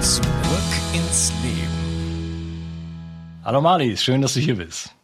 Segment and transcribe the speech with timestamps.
[0.00, 0.24] Zurück
[0.94, 2.62] ins Leben.
[3.44, 4.94] Hallo Marlies, schön, dass du hier bist.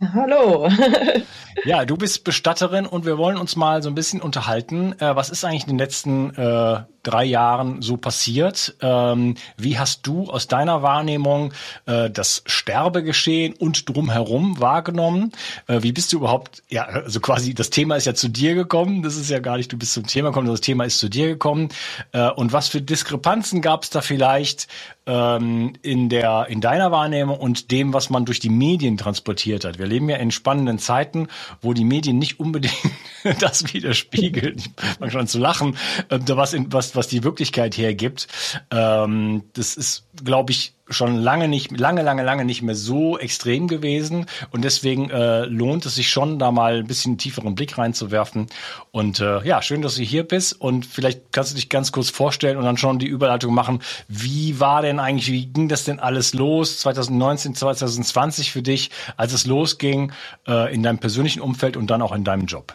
[0.00, 0.70] Hallo.
[1.66, 4.98] ja, du bist Bestatterin und wir wollen uns mal so ein bisschen unterhalten.
[5.00, 8.76] Äh, was ist eigentlich in den letzten äh, drei Jahren so passiert?
[8.80, 11.52] Ähm, wie hast du aus deiner Wahrnehmung
[11.86, 15.32] äh, das Sterbegeschehen und drumherum wahrgenommen?
[15.66, 19.02] Äh, wie bist du überhaupt, ja, also quasi das Thema ist ja zu dir gekommen,
[19.02, 21.28] das ist ja gar nicht, du bist zum Thema gekommen, das Thema ist zu dir
[21.28, 21.68] gekommen.
[22.12, 24.66] Äh, und was für Diskrepanzen gab es da vielleicht
[25.06, 29.78] ähm, in der in deiner Wahrnehmung und dem, was man durch die Medien transportiert hat?
[29.78, 31.28] Wir leben ja in spannenden Zeiten,
[31.60, 32.74] wo die Medien nicht unbedingt
[33.38, 34.56] das widerspiegeln.
[34.56, 35.76] Ich fange schon an zu lachen,
[36.08, 38.28] äh, was, in, was was die Wirklichkeit hergibt.
[38.70, 43.66] Ähm, das ist, glaube ich, schon lange nicht, lange, lange, lange nicht mehr so extrem
[43.66, 44.26] gewesen.
[44.50, 48.46] Und deswegen äh, lohnt es sich schon, da mal ein bisschen tieferen Blick reinzuwerfen.
[48.92, 50.60] Und äh, ja, schön, dass du hier bist.
[50.60, 53.82] Und vielleicht kannst du dich ganz kurz vorstellen und dann schon die Überleitung machen.
[54.08, 59.32] Wie war denn eigentlich, wie ging das denn alles los 2019, 2020 für dich, als
[59.32, 60.12] es losging
[60.46, 62.74] äh, in deinem persönlichen Umfeld und dann auch in deinem Job?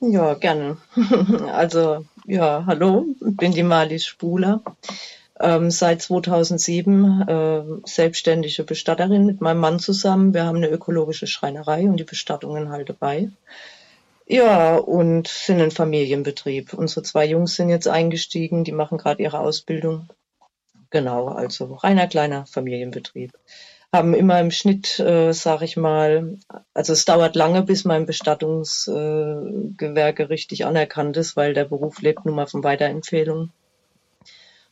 [0.00, 0.76] Ja, gerne.
[1.54, 4.62] Also ja, hallo, ich bin die Malis Spuler.
[5.38, 10.34] Ähm, seit 2007 äh, selbstständige Bestatterin mit meinem Mann zusammen.
[10.34, 13.30] Wir haben eine ökologische Schreinerei und die Bestattungen halt dabei.
[14.26, 16.74] Ja, und sind ein Familienbetrieb.
[16.74, 20.08] Unsere zwei Jungs sind jetzt eingestiegen, die machen gerade ihre Ausbildung.
[20.90, 23.32] Genau, also reiner kleiner Familienbetrieb
[23.92, 26.38] haben immer im Schnitt, äh, sage ich mal,
[26.74, 32.24] also es dauert lange, bis mein Bestattungsgewerke äh, richtig anerkannt ist, weil der Beruf lebt
[32.24, 33.50] nun mal von Weiterempfehlungen.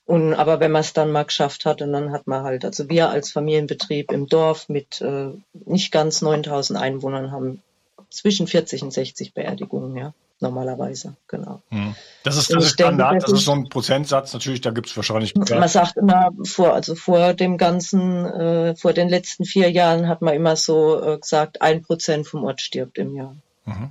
[0.06, 2.88] Und aber wenn man es dann mal geschafft hat, und dann hat man halt, also
[2.88, 7.62] wir als Familienbetrieb im Dorf mit äh, nicht ganz 9000 Einwohnern haben
[8.10, 11.62] zwischen 40 und 60 Beerdigungen, ja normalerweise, genau.
[11.70, 11.94] Hm.
[12.22, 14.96] Das ist, das ist Standard, denke, das, ist so ein Prozentsatz, natürlich, da gibt es
[14.96, 15.34] wahrscheinlich.
[15.34, 20.22] Man sagt immer, vor, also vor dem ganzen, äh, vor den letzten vier Jahren hat
[20.22, 23.34] man immer so äh, gesagt, ein Prozent vom Ort stirbt im Jahr.
[23.64, 23.90] Mhm.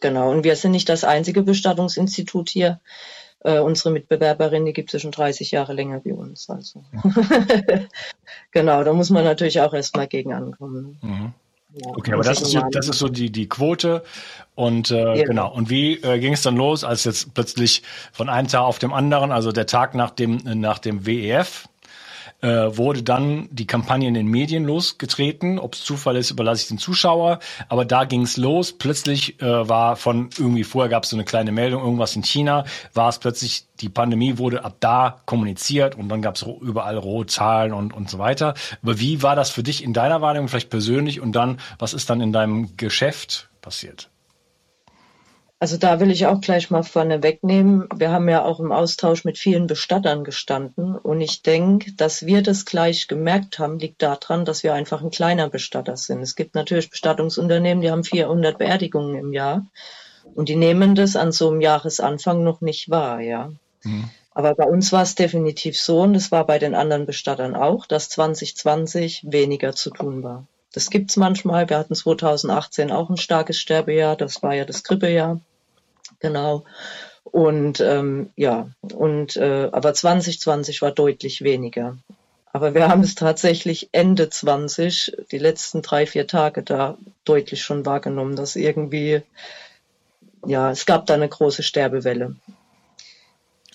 [0.00, 2.80] Genau, und wir sind nicht das einzige Bestattungsinstitut hier.
[3.40, 6.50] Äh, unsere Mitbewerberin, die gibt es ja schon 30 Jahre länger wie uns.
[6.50, 6.84] Also.
[6.92, 7.14] Mhm.
[8.50, 10.98] genau, da muss man natürlich auch erstmal gegen ankommen.
[11.02, 11.34] Mhm.
[11.82, 14.02] Okay, aber das ist, so, das ist so die, die Quote.
[14.54, 15.24] Und äh, ja.
[15.24, 15.52] genau.
[15.52, 17.82] Und wie äh, ging es dann los, als jetzt plötzlich
[18.12, 21.68] von einem Tag auf dem anderen, also der Tag nach dem, nach dem WEF,
[22.42, 25.58] äh, wurde dann die Kampagne in den Medien losgetreten.
[25.58, 27.38] Ob es Zufall ist, überlasse ich den Zuschauer.
[27.68, 28.72] Aber da ging es los.
[28.72, 32.64] Plötzlich äh, war von irgendwie vorher gab es so eine kleine Meldung, irgendwas in China,
[32.94, 37.26] war es plötzlich, die Pandemie wurde ab da kommuniziert und dann gab es überall rohe
[37.26, 38.54] Zahlen und, und so weiter.
[38.82, 42.10] Aber wie war das für dich in deiner Wahrnehmung vielleicht persönlich und dann, was ist
[42.10, 44.10] dann in deinem Geschäft passiert?
[45.58, 47.88] Also da will ich auch gleich mal vorne wegnehmen.
[47.96, 52.42] Wir haben ja auch im Austausch mit vielen Bestattern gestanden und ich denke, dass wir
[52.42, 56.20] das gleich gemerkt haben, liegt daran, dass wir einfach ein kleiner Bestatter sind.
[56.20, 59.64] Es gibt natürlich Bestattungsunternehmen, die haben 400 Beerdigungen im Jahr
[60.34, 63.50] und die nehmen das an so einem Jahresanfang noch nicht wahr, ja.
[63.82, 64.10] Mhm.
[64.32, 67.86] Aber bei uns war es definitiv so und es war bei den anderen Bestattern auch,
[67.86, 70.46] dass 2020 weniger zu tun war.
[70.72, 71.68] Das gibt's manchmal.
[71.68, 74.16] Wir hatten 2018 auch ein starkes Sterbejahr.
[74.16, 75.40] Das war ja das Grippejahr.
[76.20, 76.64] Genau.
[77.24, 81.96] Und ähm, ja, und äh, aber 2020 war deutlich weniger.
[82.52, 87.84] Aber wir haben es tatsächlich Ende 20, die letzten drei, vier Tage da deutlich schon
[87.84, 89.20] wahrgenommen, dass irgendwie,
[90.46, 92.36] ja, es gab da eine große Sterbewelle.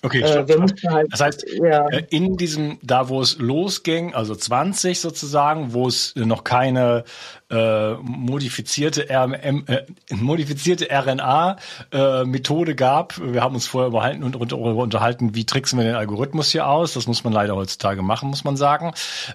[0.04, 1.86] Okay, äh, wir mussten halt, das heißt, ja.
[1.88, 7.04] Äh, in diesem, da wo es losging, also 20 sozusagen, wo es noch keine
[7.50, 14.82] äh, modifizierte, RMM, äh, modifizierte RNA-Methode äh, gab, wir haben uns vorher überhalten und darüber
[14.82, 18.42] unterhalten, wie tricksen wir den Algorithmus hier aus, das muss man leider heutzutage machen, muss
[18.42, 18.92] man sagen,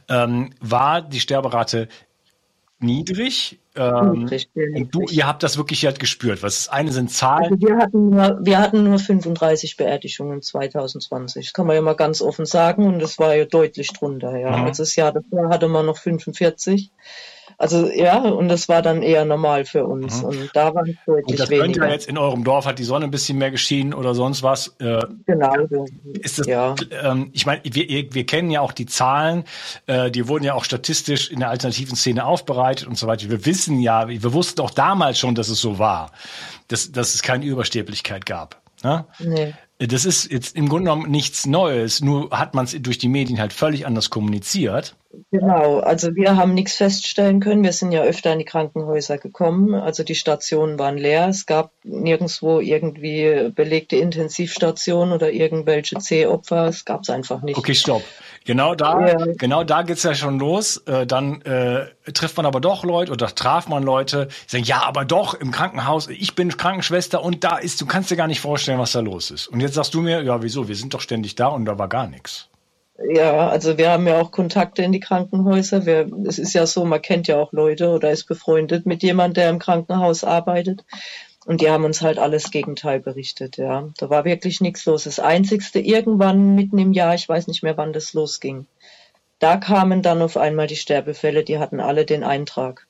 [0.09, 1.87] ähm, war die Sterberate
[2.79, 3.59] niedrig.
[3.75, 6.43] Ähm, niedrig, und du, ihr habt das wirklich halt gespürt.
[6.43, 7.53] Was das eine sind Zahlen.
[7.53, 11.45] Also wir hatten nur, wir hatten nur 35 Beerdigungen 2020.
[11.45, 12.85] Das kann man ja mal ganz offen sagen.
[12.85, 14.55] Und das war ja deutlich drunter, ja.
[14.57, 14.65] Mhm.
[14.65, 16.91] Also das Jahr davor hatte man noch 45.
[17.59, 20.21] Also ja, und das war dann eher normal für uns.
[20.21, 20.27] Mhm.
[20.27, 21.63] Und da waren es deutlich und das weniger.
[21.65, 24.43] Könnte ja jetzt in eurem Dorf hat die Sonne ein bisschen mehr geschienen oder sonst
[24.43, 24.75] was.
[24.79, 25.53] Äh, genau.
[26.21, 26.75] Ist das, ja.
[27.03, 29.43] ähm, ich meine, wir, wir kennen ja auch die Zahlen,
[29.87, 33.27] äh, die wurden ja auch statistisch in der alternativen Szene aufbereitet und so weiter.
[33.27, 36.11] Wir wissen ja, wir wussten auch damals schon, dass es so war,
[36.67, 38.61] dass, dass es keine Übersterblichkeit gab.
[38.83, 39.05] Ne?
[39.17, 39.53] Nee.
[39.79, 43.39] Das ist jetzt im Grunde genommen nichts Neues, nur hat man es durch die Medien
[43.39, 44.95] halt völlig anders kommuniziert.
[45.31, 47.63] Genau, also wir haben nichts feststellen können.
[47.63, 49.75] Wir sind ja öfter in die Krankenhäuser gekommen.
[49.75, 51.27] Also die Stationen waren leer.
[51.27, 56.67] Es gab nirgendwo irgendwie belegte Intensivstationen oder irgendwelche C-Opfer.
[56.67, 57.57] Es gab es einfach nicht.
[57.57, 58.03] Okay, stopp.
[58.47, 59.17] Genau da, ja.
[59.37, 60.77] genau da geht's ja schon los.
[60.87, 64.83] Äh, dann äh, trifft man aber doch Leute oder traf man Leute, die sagen, ja,
[64.83, 68.39] aber doch im Krankenhaus, ich bin Krankenschwester und da ist, du kannst dir gar nicht
[68.39, 69.47] vorstellen, was da los ist.
[69.47, 70.69] Und jetzt sagst du mir, ja, wieso?
[70.69, 72.47] Wir sind doch ständig da und da war gar nichts.
[73.13, 75.85] Ja, also wir haben ja auch Kontakte in die Krankenhäuser.
[75.85, 79.33] Wir, es ist ja so, man kennt ja auch Leute oder ist befreundet mit jemandem,
[79.33, 80.85] der im Krankenhaus arbeitet.
[81.47, 83.87] Und die haben uns halt alles Gegenteil berichtet, ja.
[83.97, 85.05] Da war wirklich nichts los.
[85.05, 88.67] Das Einzigste, irgendwann mitten im Jahr, ich weiß nicht mehr, wann das losging,
[89.39, 92.85] da kamen dann auf einmal die Sterbefälle, die hatten alle den Eintrag,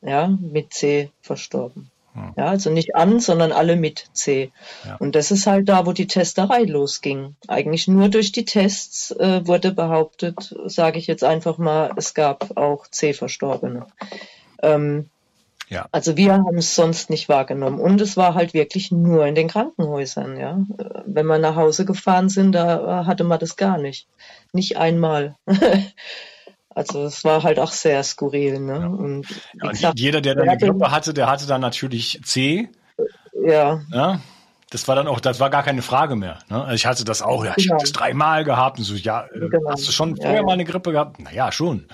[0.00, 1.90] ja, mit C verstorben.
[2.36, 4.50] Ja, also nicht an, sondern alle mit C.
[4.84, 4.96] Ja.
[4.96, 7.36] Und das ist halt da, wo die Testerei losging.
[7.46, 12.56] Eigentlich nur durch die Tests äh, wurde behauptet, sage ich jetzt einfach mal, es gab
[12.56, 13.86] auch C-Verstorbene.
[14.62, 15.10] Ähm,
[15.68, 15.86] ja.
[15.92, 17.80] Also wir haben es sonst nicht wahrgenommen.
[17.80, 20.58] Und es war halt wirklich nur in den Krankenhäusern, ja.
[21.06, 24.08] Wenn wir nach Hause gefahren sind, da hatte man das gar nicht.
[24.52, 25.36] Nicht einmal.
[26.78, 28.60] Also es war halt auch sehr skurril.
[28.60, 28.78] Ne?
[28.78, 28.86] Ja.
[28.86, 29.26] Und,
[29.60, 32.68] ja, gesagt, jeder, der dann eine Grippe hatte, der hatte dann natürlich C.
[33.44, 33.80] Ja.
[33.90, 34.20] ja.
[34.70, 36.38] Das war dann auch, das war gar keine Frage mehr.
[36.48, 36.62] Ne?
[36.62, 37.74] Also ich hatte das auch, ja, ich genau.
[37.74, 39.70] habe das dreimal gehabt und so, ja, äh, genau.
[39.70, 41.18] hast du schon vorher mal eine Grippe gehabt?
[41.18, 41.88] Naja, schon.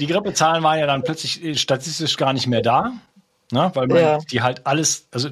[0.00, 2.92] Die Grippezahlen waren ja dann plötzlich äh, statistisch gar nicht mehr da,
[3.52, 3.70] ne?
[3.74, 5.30] weil man die halt alles, also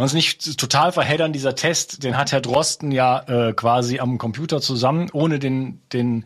[0.00, 4.16] wir uns nicht total verheddern, dieser Test, den hat Herr Drosten ja äh, quasi am
[4.16, 6.24] Computer zusammen, ohne den, den,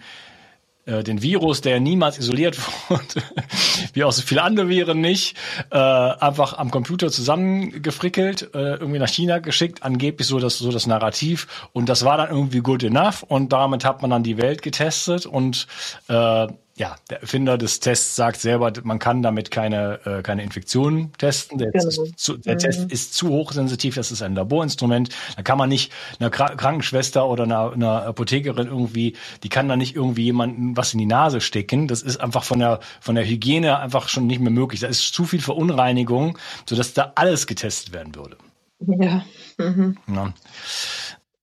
[0.87, 3.23] den Virus, der niemals isoliert wurde,
[3.93, 5.37] wie auch so viele andere Viren nicht,
[5.71, 10.87] äh, einfach am Computer zusammengefrickelt, äh, irgendwie nach China geschickt, angeblich so das, so das
[10.87, 11.69] Narrativ.
[11.73, 15.26] Und das war dann irgendwie good enough und damit hat man dann die Welt getestet
[15.26, 15.67] und
[16.09, 21.12] äh, ja, der Erfinder des Tests sagt selber, man kann damit keine, äh, keine Infektionen
[21.19, 21.59] testen.
[21.59, 21.88] Der, genau.
[22.16, 22.59] zu, der mhm.
[22.59, 25.11] Test ist zu hochsensitiv, das ist ein Laborinstrument.
[25.37, 29.95] Da kann man nicht einer Krankenschwester oder einer, einer Apothekerin irgendwie, die kann da nicht
[29.95, 31.87] irgendwie jemanden was in die Nase stecken.
[31.87, 34.81] Das ist einfach von der, von der Hygiene einfach schon nicht mehr möglich.
[34.81, 36.38] Da ist zu viel Verunreinigung,
[36.69, 38.37] sodass da alles getestet werden würde.
[38.81, 39.25] Ja.
[39.59, 39.97] Mhm.
[40.09, 40.35] ja.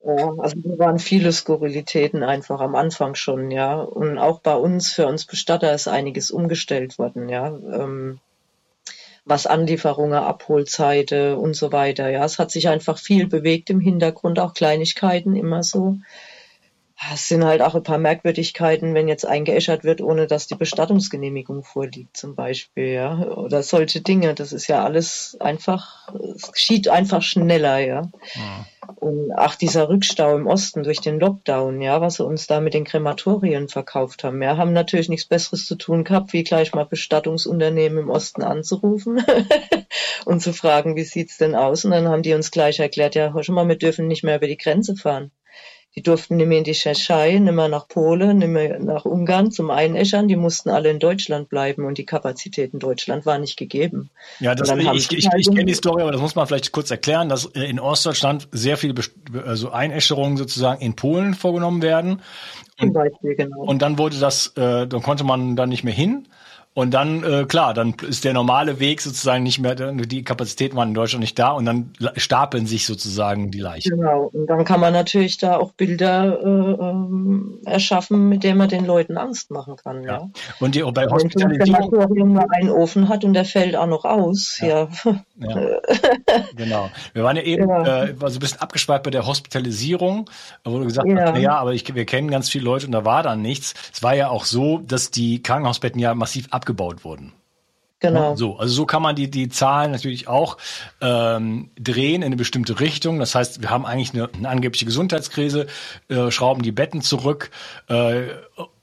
[0.04, 3.80] Ja, also da waren viele Skurrilitäten einfach am Anfang schon, ja.
[3.82, 7.48] Und auch bei uns, für uns Bestatter, ist einiges umgestellt worden, ja.
[7.48, 8.20] Ähm,
[9.26, 12.10] was Anlieferungen, Abholzeite und so weiter.
[12.10, 15.98] Ja, es hat sich einfach viel bewegt im Hintergrund, auch Kleinigkeiten immer so.
[17.12, 21.64] Es sind halt auch ein paar Merkwürdigkeiten, wenn jetzt eingeäschert wird, ohne dass die Bestattungsgenehmigung
[21.64, 23.28] vorliegt, zum Beispiel, ja.
[23.28, 24.36] Oder solche Dinge.
[24.36, 28.04] Das ist ja alles einfach, es geschieht einfach schneller, ja.
[28.04, 28.66] Mhm.
[28.96, 32.76] Und ach, dieser Rückstau im Osten durch den Lockdown, ja, was sie uns da mit
[32.76, 34.42] den Krematorien verkauft haben.
[34.42, 39.24] Ja, haben natürlich nichts Besseres zu tun gehabt, wie gleich mal Bestattungsunternehmen im Osten anzurufen
[40.26, 41.84] und zu fragen, wie sieht's denn aus?
[41.84, 44.38] Und dann haben die uns gleich erklärt, ja, hör schon mal, wir dürfen nicht mehr
[44.38, 45.32] über die Grenze fahren.
[45.96, 49.52] Die durften nicht mehr in die Tschechei, nicht mehr nach Polen, nicht mehr nach Ungarn
[49.52, 50.30] zum Einäschern.
[50.30, 54.10] Die mussten alle in Deutschland bleiben und die Kapazität in Deutschland war nicht gegeben.
[54.40, 57.28] Ja, das, ich, ich, ich kenne die Story, aber das muss man vielleicht kurz erklären,
[57.28, 58.96] dass in Ostdeutschland sehr viele
[59.46, 62.22] also Einäscherungen sozusagen in Polen vorgenommen werden.
[62.80, 63.62] Und, Beispiel, genau.
[63.62, 66.28] und dann wurde das, äh, dann konnte man dann nicht mehr hin.
[66.74, 70.90] Und dann, äh, klar, dann ist der normale Weg sozusagen nicht mehr, die Kapazitäten waren
[70.90, 73.98] in Deutschland nicht da und dann stapeln sich sozusagen die Leichen.
[73.98, 78.70] Genau, und dann kann man natürlich da auch Bilder äh, ähm, erschaffen, mit denen man
[78.70, 80.04] den Leuten Angst machen kann.
[80.04, 80.12] Ja.
[80.12, 80.30] ja.
[80.62, 81.92] Und die, bei Hospitalisierung.
[81.92, 84.88] Wenn man einen Ofen hat und der fällt auch noch aus, ja.
[85.04, 85.24] ja.
[85.40, 85.80] ja.
[86.56, 86.90] genau.
[87.14, 88.04] Wir waren ja eben ja.
[88.04, 90.30] Äh, so ein bisschen abgespart bei der Hospitalisierung,
[90.64, 91.20] wo du gesagt ja.
[91.20, 93.74] hast, naja, aber ich, wir kennen ganz viele Leute und da war dann nichts.
[93.92, 97.34] Es war ja auch so, dass die Krankenhausbetten ja massiv ab abgebaut wurden.
[98.02, 98.36] Genau.
[98.36, 100.58] So, also so kann man die, die Zahlen natürlich auch
[101.02, 103.20] ähm, drehen in eine bestimmte Richtung.
[103.20, 105.68] Das heißt, wir haben eigentlich eine, eine angebliche Gesundheitskrise,
[106.10, 107.52] äh, schrauben die Betten zurück,
[107.90, 108.22] äh,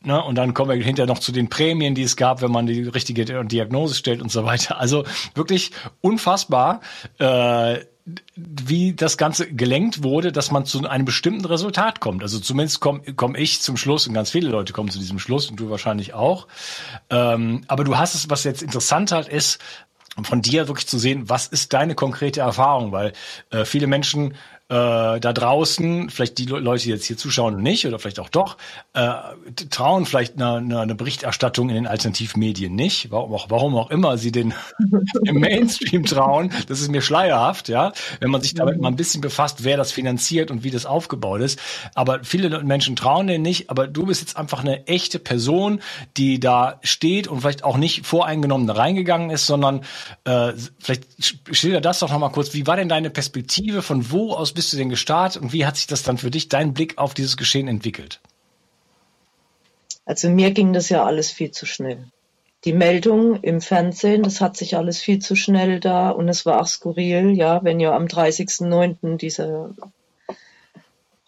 [0.02, 2.66] ne, und dann kommen wir hinterher noch zu den Prämien, die es gab, wenn man
[2.66, 4.78] die richtige Diagnose stellt und so weiter.
[4.78, 5.04] Also
[5.34, 6.80] wirklich unfassbar.
[7.18, 7.80] Äh,
[8.36, 12.22] wie das Ganze gelenkt wurde, dass man zu einem bestimmten Resultat kommt.
[12.22, 15.50] Also zumindest komme komm ich zum Schluss und ganz viele Leute kommen zu diesem Schluss
[15.50, 16.46] und du wahrscheinlich auch.
[17.10, 19.58] Ähm, aber du hast es, was jetzt interessant halt ist,
[20.22, 23.12] von dir wirklich zu sehen, was ist deine konkrete Erfahrung, weil
[23.50, 24.34] äh, viele Menschen
[24.70, 28.58] äh, da draußen, vielleicht die Leute, die jetzt hier zuschauen nicht, oder vielleicht auch doch,
[28.92, 29.12] äh,
[29.70, 33.10] trauen vielleicht eine, eine, eine Berichterstattung in den Alternativmedien nicht.
[33.10, 34.52] Warum auch, warum auch immer sie den
[35.24, 37.92] im Mainstream trauen, das ist mir schleierhaft, ja.
[38.20, 38.82] Wenn man sich damit mhm.
[38.82, 41.58] mal ein bisschen befasst, wer das finanziert und wie das aufgebaut ist.
[41.94, 45.80] Aber viele Menschen trauen den nicht, aber du bist jetzt einfach eine echte Person,
[46.18, 49.80] die da steht und vielleicht auch nicht voreingenommen da reingegangen ist, sondern
[50.24, 51.06] äh, vielleicht
[51.50, 52.52] schilder das doch nochmal kurz.
[52.52, 53.80] Wie war denn deine Perspektive?
[53.80, 56.48] Von wo aus bist du denn gestartet und wie hat sich das dann für dich,
[56.48, 58.20] dein Blick auf dieses Geschehen entwickelt?
[60.04, 62.08] Also mir ging das ja alles viel zu schnell.
[62.64, 66.60] Die Meldung im Fernsehen, das hat sich alles viel zu schnell da und es war
[66.60, 69.16] auch skurril, ja, wenn ja am 30.09.
[69.16, 69.76] diese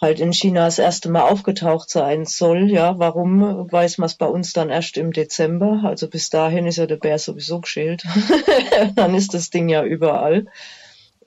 [0.01, 2.69] halt in China das erste Mal aufgetaucht sein soll.
[2.69, 5.83] Ja, warum weiß man es bei uns dann erst im Dezember?
[5.85, 8.03] Also bis dahin ist ja der Bär sowieso geschält.
[8.97, 10.47] dann ist das Ding ja überall.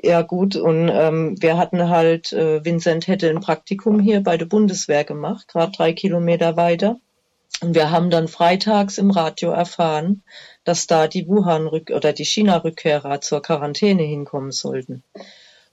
[0.06, 4.46] Ja gut, und ähm, wir hatten halt, äh, Vincent hätte ein Praktikum hier bei der
[4.46, 6.98] Bundeswehr gemacht, gerade drei Kilometer weiter.
[7.62, 10.24] Und wir haben dann freitags im Radio erfahren,
[10.66, 15.04] dass da die Wuhan- oder die China-Rückkehrer zur Quarantäne hinkommen sollten.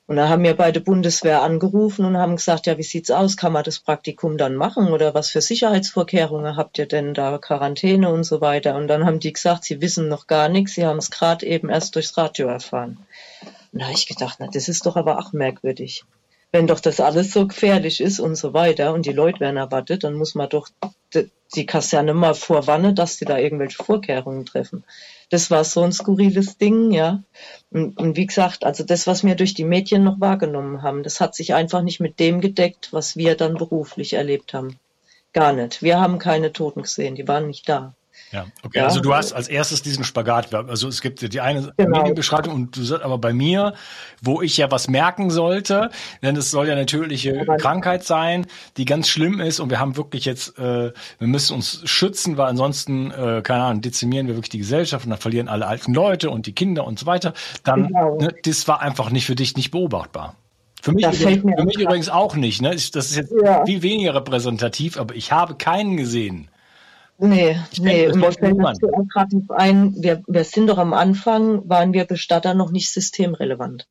[0.07, 3.37] Und da haben wir bei der Bundeswehr angerufen und haben gesagt, ja, wie sieht's aus?
[3.37, 4.93] Kann man das Praktikum dann machen?
[4.93, 7.39] Oder was für Sicherheitsvorkehrungen habt ihr denn da?
[7.39, 8.77] Quarantäne und so weiter.
[8.77, 10.75] Und dann haben die gesagt, sie wissen noch gar nichts.
[10.75, 12.99] Sie haben es gerade eben erst durchs Radio erfahren.
[13.73, 16.05] Und da habe ich gedacht, na, das ist doch aber auch merkwürdig.
[16.53, 20.03] Wenn doch das alles so gefährlich ist und so weiter und die Leute werden erwartet,
[20.03, 20.69] dann muss man doch
[21.55, 24.85] die Kaserne mal vorwarnen, dass die da irgendwelche Vorkehrungen treffen.
[25.31, 27.23] Das war so ein skurriles Ding, ja.
[27.71, 31.21] Und, und, wie gesagt, also das, was wir durch die Medien noch wahrgenommen haben, das
[31.21, 34.79] hat sich einfach nicht mit dem gedeckt, was wir dann beruflich erlebt haben.
[35.33, 35.83] Gar nicht.
[35.83, 37.95] Wir haben keine Toten gesehen, die waren nicht da.
[38.33, 38.79] Ja, okay.
[38.79, 38.85] Ja.
[38.85, 40.55] Also du hast als erstes diesen Spagat.
[40.55, 41.99] Also es gibt die eine genau.
[41.99, 43.75] Medienbeschreibung und du sagst aber bei mir,
[44.23, 45.91] wo ich ja was merken sollte,
[46.23, 48.47] denn es soll ja natürliche aber Krankheit sein,
[48.77, 52.47] die ganz schlimm ist und wir haben wirklich jetzt, äh, wir müssen uns schützen, weil
[52.47, 56.31] ansonsten, äh, keine Ahnung, dezimieren wir wirklich die Gesellschaft und dann verlieren alle alten Leute
[56.31, 57.35] und die Kinder und so weiter.
[57.65, 58.17] Dann, genau.
[58.17, 60.37] ne, das war einfach nicht für dich nicht beobachtbar.
[60.83, 62.63] Für mich, übrigens, für mich übrigens auch nicht.
[62.63, 62.71] Ne?
[62.71, 63.67] Das ist jetzt ja.
[63.67, 66.49] viel weniger repräsentativ, aber ich habe keinen gesehen.
[67.23, 71.93] Nee, nee, mir fällt dazu auch gerade ein, wir, wir sind doch am Anfang, waren
[71.93, 73.87] wir Bestatter noch nicht systemrelevant.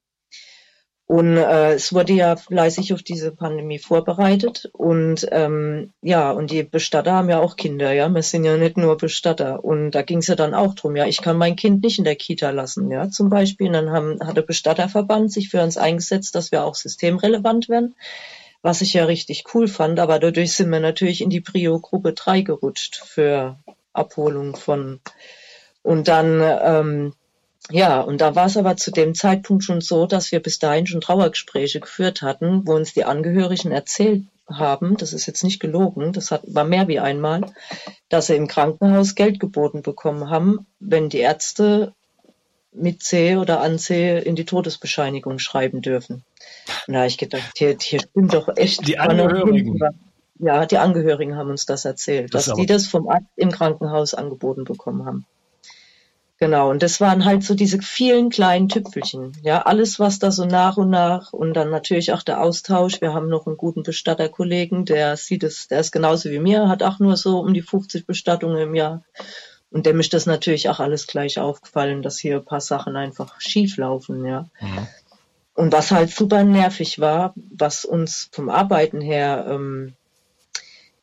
[1.05, 4.69] Und äh, es wurde ja fleißig auf diese Pandemie vorbereitet.
[4.73, 8.07] Und ähm, ja, und die Bestatter haben ja auch Kinder, ja.
[8.09, 9.63] Wir sind ja nicht nur Bestatter.
[9.63, 12.05] Und da ging es ja dann auch drum, ja, ich kann mein Kind nicht in
[12.05, 13.67] der Kita lassen, ja, zum Beispiel.
[13.67, 17.95] Und dann haben, hat der Bestatterverband sich für uns eingesetzt, dass wir auch systemrelevant werden
[18.61, 19.99] was ich ja richtig cool fand.
[19.99, 23.57] Aber dadurch sind wir natürlich in die Prio-Gruppe 3 gerutscht für
[23.93, 24.99] Abholung von.
[25.81, 27.13] Und dann, ähm,
[27.71, 30.87] ja, und da war es aber zu dem Zeitpunkt schon so, dass wir bis dahin
[30.87, 36.11] schon Trauergespräche geführt hatten, wo uns die Angehörigen erzählt haben, das ist jetzt nicht gelogen,
[36.11, 37.41] das hat, war mehr wie einmal,
[38.09, 41.93] dass sie im Krankenhaus Geld geboten bekommen haben, wenn die Ärzte
[42.71, 46.23] mit C oder an C in die Todesbescheinigung schreiben dürfen.
[46.87, 48.87] Und da habe ich gedacht, hier, hier stimmt doch echt.
[48.87, 49.79] Die Angehörigen.
[50.41, 54.13] Ja, die Angehörigen haben uns das erzählt, das dass die das vom Arzt im Krankenhaus
[54.13, 55.25] angeboten bekommen haben.
[56.39, 59.33] Genau, und das waren halt so diese vielen kleinen Tüpfelchen.
[59.43, 63.01] Ja, alles, was da so nach und nach und dann natürlich auch der Austausch.
[63.01, 66.81] Wir haben noch einen guten Bestatterkollegen, der sieht es, der ist genauso wie mir, hat
[66.81, 69.03] auch nur so um die 50 Bestattungen im Jahr.
[69.71, 73.39] Und dem ist das natürlich auch alles gleich aufgefallen, dass hier ein paar Sachen einfach
[73.39, 74.45] schief laufen, ja.
[74.59, 74.87] Mhm.
[75.53, 79.95] Und was halt super nervig war, was uns vom Arbeiten her ähm,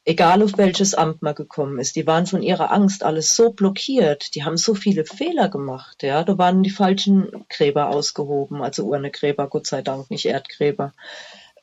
[0.06, 4.34] egal auf welches Amt man gekommen ist, die waren von ihrer Angst alles so blockiert,
[4.34, 9.48] die haben so viele Fehler gemacht, ja, da waren die falschen Gräber ausgehoben, also Urnegräber,
[9.48, 10.94] Gott sei Dank, nicht Erdgräber.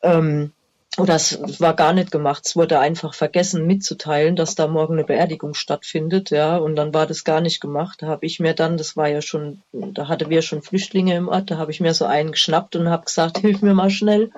[0.01, 0.51] Ähm,
[0.97, 2.43] oder es war gar nicht gemacht.
[2.45, 6.57] Es wurde einfach vergessen mitzuteilen, dass da morgen eine Beerdigung stattfindet, ja.
[6.57, 8.03] Und dann war das gar nicht gemacht.
[8.03, 11.29] Da habe ich mir dann, das war ja schon, da hatte wir schon Flüchtlinge im
[11.29, 14.31] Ort, da habe ich mir so einen geschnappt und habe gesagt, hilf mir mal schnell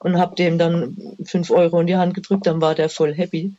[0.00, 2.46] und habe dem dann fünf Euro in die Hand gedrückt.
[2.46, 3.54] Dann war der voll happy.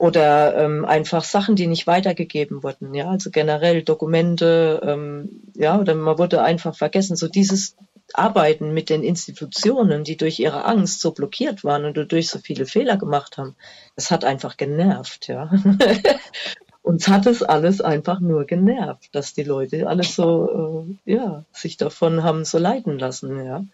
[0.00, 5.96] Oder ähm, einfach Sachen, die nicht weitergegeben wurden, ja, also generell Dokumente, ähm, ja, oder
[5.96, 7.16] man wurde einfach vergessen.
[7.16, 7.74] So dieses
[8.14, 12.66] Arbeiten mit den Institutionen, die durch ihre Angst so blockiert waren und dadurch so viele
[12.66, 13.54] Fehler gemacht haben,
[13.96, 15.50] das hat einfach genervt, ja.
[16.82, 21.76] Uns hat es alles einfach nur genervt, dass die Leute alles so, äh, ja, sich
[21.76, 23.64] davon haben so leiten lassen, ja.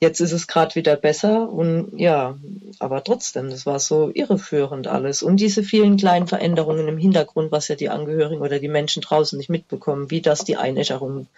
[0.00, 2.36] Jetzt ist es gerade wieder besser und ja,
[2.78, 5.22] aber trotzdem, das war so irreführend alles.
[5.22, 9.38] Und diese vielen kleinen Veränderungen im Hintergrund, was ja die Angehörigen oder die Menschen draußen
[9.38, 11.28] nicht mitbekommen, wie das die Einäscherung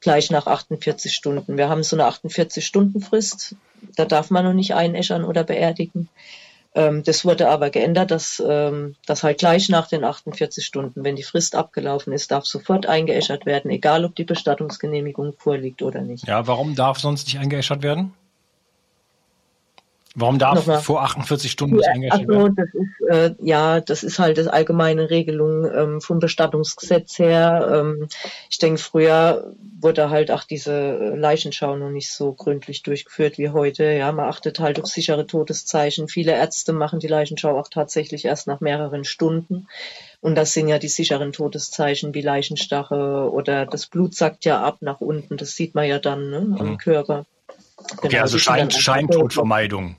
[0.00, 1.56] gleich nach 48 Stunden.
[1.56, 3.56] Wir haben so eine 48-Stunden-Frist.
[3.96, 6.08] Da darf man noch nicht einäschern oder beerdigen.
[6.74, 11.16] Ähm, das wurde aber geändert, dass, ähm, dass halt gleich nach den 48 Stunden, wenn
[11.16, 16.26] die Frist abgelaufen ist, darf sofort eingeäschert werden, egal ob die Bestattungsgenehmigung vorliegt oder nicht.
[16.28, 18.12] Ja, warum darf sonst nicht eingeäschert werden?
[20.16, 20.80] Warum darf Nochmal.
[20.80, 22.56] vor 48 Stunden nicht eingestellt also, werden?
[22.56, 27.70] Das ist, äh, ja, das ist halt das allgemeine Regelung ähm, vom Bestattungsgesetz her.
[27.72, 28.08] Ähm,
[28.50, 33.84] ich denke, früher wurde halt auch diese Leichenschau noch nicht so gründlich durchgeführt wie heute.
[33.84, 36.08] Ja, man achtet halt auf sichere Todeszeichen.
[36.08, 39.68] Viele Ärzte machen die Leichenschau auch tatsächlich erst nach mehreren Stunden.
[40.20, 44.78] Und das sind ja die sicheren Todeszeichen wie Leichenstache oder das Blut sackt ja ab
[44.80, 45.36] nach unten.
[45.36, 46.78] Das sieht man ja dann ne, am mhm.
[46.78, 47.26] Körper.
[47.76, 49.96] Okay, genau, also Schein, Scheintodvermeidung.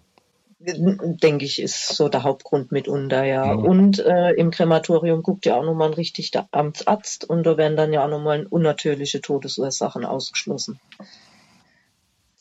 [0.64, 3.46] Denke ich, ist so der Hauptgrund mitunter, ja.
[3.46, 3.54] ja.
[3.54, 7.94] Und äh, im Krematorium guckt ja auch nochmal ein richtiger Amtsarzt und da werden dann
[7.94, 10.80] ja auch nochmal unnatürliche Todesursachen ausgeschlossen.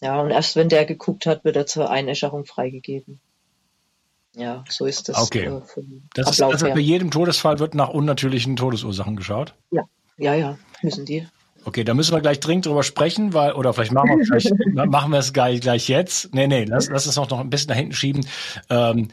[0.02, 3.20] Ja, und erst wenn der geguckt hat, wird er zur Einäscherung freigegeben.
[4.35, 5.18] Ja, so ist das.
[5.18, 5.46] Okay.
[5.46, 5.61] Äh,
[6.14, 9.54] das ist, also bei jedem Todesfall wird nach unnatürlichen Todesursachen geschaut?
[9.70, 9.85] Ja,
[10.18, 11.26] ja, ja, müssen die.
[11.64, 14.53] Okay, da müssen wir gleich dringend drüber sprechen, weil, oder vielleicht machen wir, vielleicht,
[14.90, 16.35] machen wir es gleich, gleich jetzt.
[16.35, 18.27] Nee, nee, lass, lass es noch, noch ein bisschen nach hinten schieben.
[18.70, 19.09] Ähm,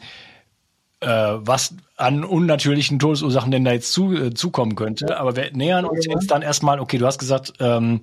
[1.00, 5.18] äh, was an unnatürlichen Todesursachen denn da jetzt zu, äh, zukommen könnte.
[5.18, 8.00] Aber wir nähern uns jetzt dann erstmal, okay, du hast gesagt, ähm,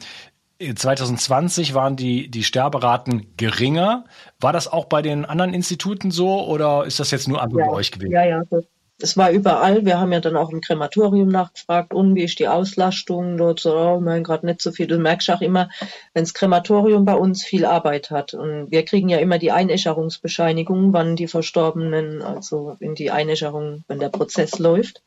[0.59, 4.05] 2020 waren die, die Sterberaten geringer.
[4.39, 7.65] War das auch bei den anderen Instituten so oder ist das jetzt nur einfach ja.
[7.65, 8.13] bei euch gewesen?
[8.13, 8.63] Ja, ja, das
[9.01, 9.85] es war überall.
[9.85, 13.59] Wir haben ja dann auch im Krematorium nachgefragt, und wie ist die Auslastung dort?
[13.59, 14.87] So, oh, mein gerade nicht so viel.
[14.87, 15.69] Du merkst auch immer,
[16.13, 18.33] wenn das Krematorium bei uns viel Arbeit hat.
[18.33, 23.99] Und wir kriegen ja immer die Einäscherungsbescheinigung, wann die Verstorbenen, also in die Einäscherung, wenn
[23.99, 25.01] der Prozess läuft.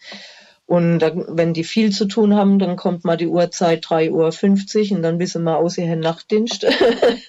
[0.67, 4.97] Und dann, wenn die viel zu tun haben, dann kommt mal die Uhrzeit 3.50 Uhr
[4.97, 6.67] und dann wissen wir aus, ihr Nachtdienst.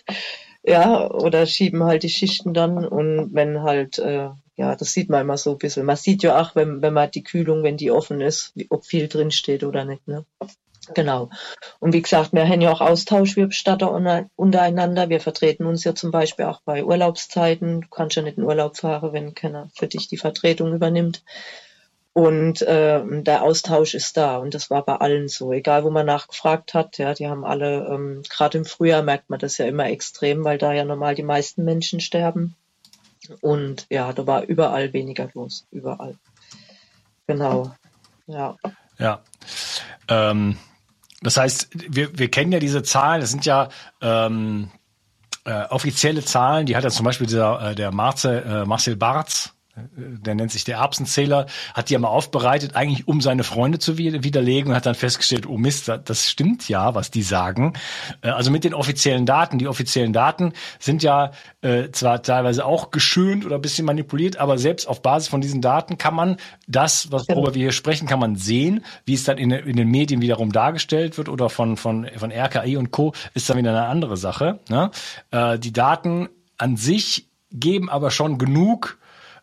[0.63, 2.85] ja, oder schieben halt die Schichten dann.
[2.85, 4.27] Und wenn halt äh,
[4.59, 5.85] ja, das sieht man immer so ein bisschen.
[5.85, 9.07] Man sieht ja auch, wenn, wenn man die Kühlung, wenn die offen ist, ob viel
[9.07, 10.05] drin steht oder nicht.
[10.05, 10.25] Ne?
[10.93, 11.29] Genau.
[11.79, 13.89] Und wie gesagt, wir haben ja auch Austausch, wir Bestatter
[14.35, 15.07] untereinander.
[15.07, 17.81] Wir vertreten uns ja zum Beispiel auch bei Urlaubszeiten.
[17.81, 21.23] Du kannst ja nicht in Urlaub fahren, wenn keiner für dich die Vertretung übernimmt.
[22.11, 26.05] Und äh, der Austausch ist da und das war bei allen so, egal wo man
[26.05, 26.97] nachgefragt hat.
[26.97, 30.57] Ja, die haben alle, ähm, gerade im Frühjahr merkt man das ja immer extrem, weil
[30.57, 32.57] da ja normal die meisten Menschen sterben.
[33.41, 36.17] Und ja, da war überall weniger los, überall.
[37.27, 37.73] Genau,
[38.27, 38.55] ja.
[38.97, 39.21] Ja.
[40.07, 40.57] Ähm,
[41.21, 43.69] das heißt, wir, wir kennen ja diese Zahlen, das sind ja
[44.01, 44.71] ähm,
[45.45, 49.53] äh, offizielle Zahlen, die hat ja zum Beispiel dieser, äh, der Marcel, äh, Marcel Barz,
[49.97, 54.71] der nennt sich der Erbsenzähler, hat die einmal aufbereitet, eigentlich um seine Freunde zu widerlegen
[54.71, 57.73] und hat dann festgestellt, oh Mist, das stimmt ja, was die sagen.
[58.21, 59.57] Äh, also mit den offiziellen Daten.
[59.59, 64.57] Die offiziellen Daten sind ja äh, zwar teilweise auch geschönt oder ein bisschen manipuliert, aber
[64.57, 68.19] selbst auf Basis von diesen Daten kann man das, was, worüber wir hier sprechen, kann
[68.19, 68.83] man sehen.
[69.05, 72.77] Wie es dann in, in den Medien wiederum dargestellt wird oder von, von, von RKI
[72.77, 73.13] und Co.
[73.33, 74.59] ist dann wieder eine andere Sache.
[74.69, 74.91] Ne?
[75.31, 78.99] Äh, die Daten an sich geben aber schon genug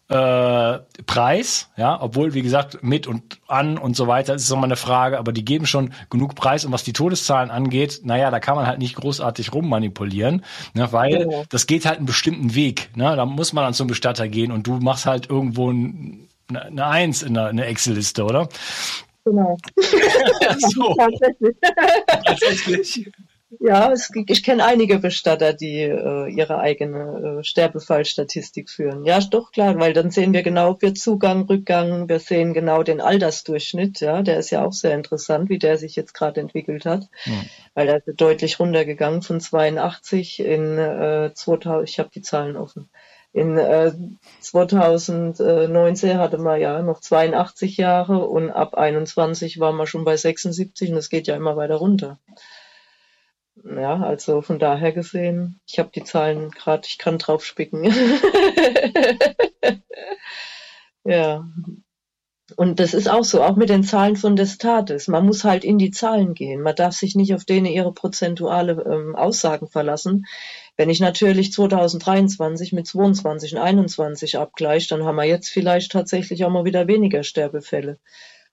[0.08, 4.76] äh, Preis, ja, obwohl, wie gesagt, mit und an und so weiter, ist nochmal eine
[4.76, 8.54] Frage, aber die geben schon genug Preis und was die Todeszahlen angeht, naja, da kann
[8.54, 11.18] man halt nicht großartig rummanipulieren, ne, weil.
[11.18, 11.44] Genau.
[11.48, 14.66] das geht halt einen bestimmten Weg, ne, da muss man dann zum Bestatter gehen und
[14.66, 18.48] du machst halt irgendwo ein, eine Eins in der, der Excel-Liste, oder?
[19.24, 19.56] Genau.
[20.58, 20.94] so.
[20.98, 21.56] Tatsächlich.
[22.24, 23.12] Tatsächlich.
[23.60, 29.04] Ja, es, ich kenne einige Bestatter, die äh, ihre eigene äh, Sterbefallstatistik führen.
[29.04, 32.82] Ja, doch klar, weil dann sehen wir genau, ob wir Zugang, Rückgang, wir sehen genau
[32.82, 34.00] den Altersdurchschnitt.
[34.00, 37.44] Ja, der ist ja auch sehr interessant, wie der sich jetzt gerade entwickelt hat, mhm.
[37.74, 41.88] weil er ist deutlich runtergegangen von 82 in äh, 2000.
[41.88, 42.88] Ich habe die Zahlen offen.
[43.32, 43.92] In äh,
[44.40, 50.90] 2019 hatte man ja noch 82 Jahre und ab 21 war man schon bei 76
[50.90, 52.18] und es geht ja immer weiter runter.
[53.74, 57.84] Ja, also von daher gesehen, ich habe die Zahlen gerade, ich kann drauf spicken.
[61.04, 61.44] ja.
[62.54, 65.08] Und das ist auch so, auch mit den Zahlen von Destatis.
[65.08, 66.62] Man muss halt in die Zahlen gehen.
[66.62, 70.26] Man darf sich nicht auf denen ihre prozentuale ähm, Aussagen verlassen.
[70.76, 76.44] Wenn ich natürlich 2023 mit 22 und 21 abgleiche, dann haben wir jetzt vielleicht tatsächlich
[76.44, 77.98] auch mal wieder weniger Sterbefälle.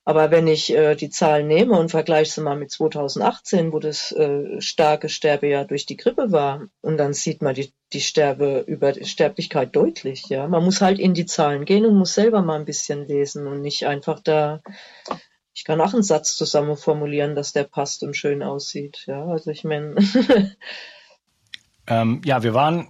[0.06, 4.12] Aber wenn ich äh, die Zahlen nehme und vergleiche sie mal mit 2018, wo das
[4.12, 8.94] äh, starke Sterbejahr durch die Grippe war, und dann sieht man die, die Sterbe über
[9.06, 10.28] Sterblichkeit deutlich.
[10.28, 13.48] Ja, man muss halt in die Zahlen gehen und muss selber mal ein bisschen lesen
[13.48, 14.62] und nicht einfach da.
[15.56, 19.06] Ich kann auch einen Satz zusammen formulieren, dass der passt und schön aussieht.
[19.08, 19.96] Ja, also ich meine.
[21.88, 22.90] ähm, ja, wir waren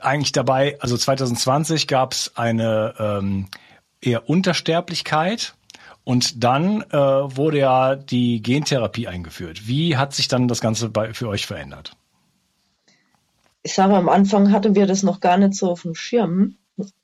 [0.00, 0.78] eigentlich dabei.
[0.80, 3.48] Also 2020 gab es eine ähm,
[4.00, 5.54] eher Untersterblichkeit
[6.04, 9.66] und dann äh, wurde ja die Gentherapie eingeführt.
[9.66, 11.96] Wie hat sich dann das Ganze bei, für euch verändert?
[13.62, 16.56] Ich sage, am Anfang hatten wir das noch gar nicht so auf dem Schirm,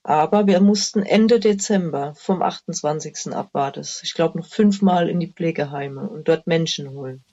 [0.02, 3.32] aber wir mussten Ende Dezember vom 28.
[3.32, 7.24] ab war das, ich glaube noch fünfmal in die Pflegeheime und dort Menschen holen.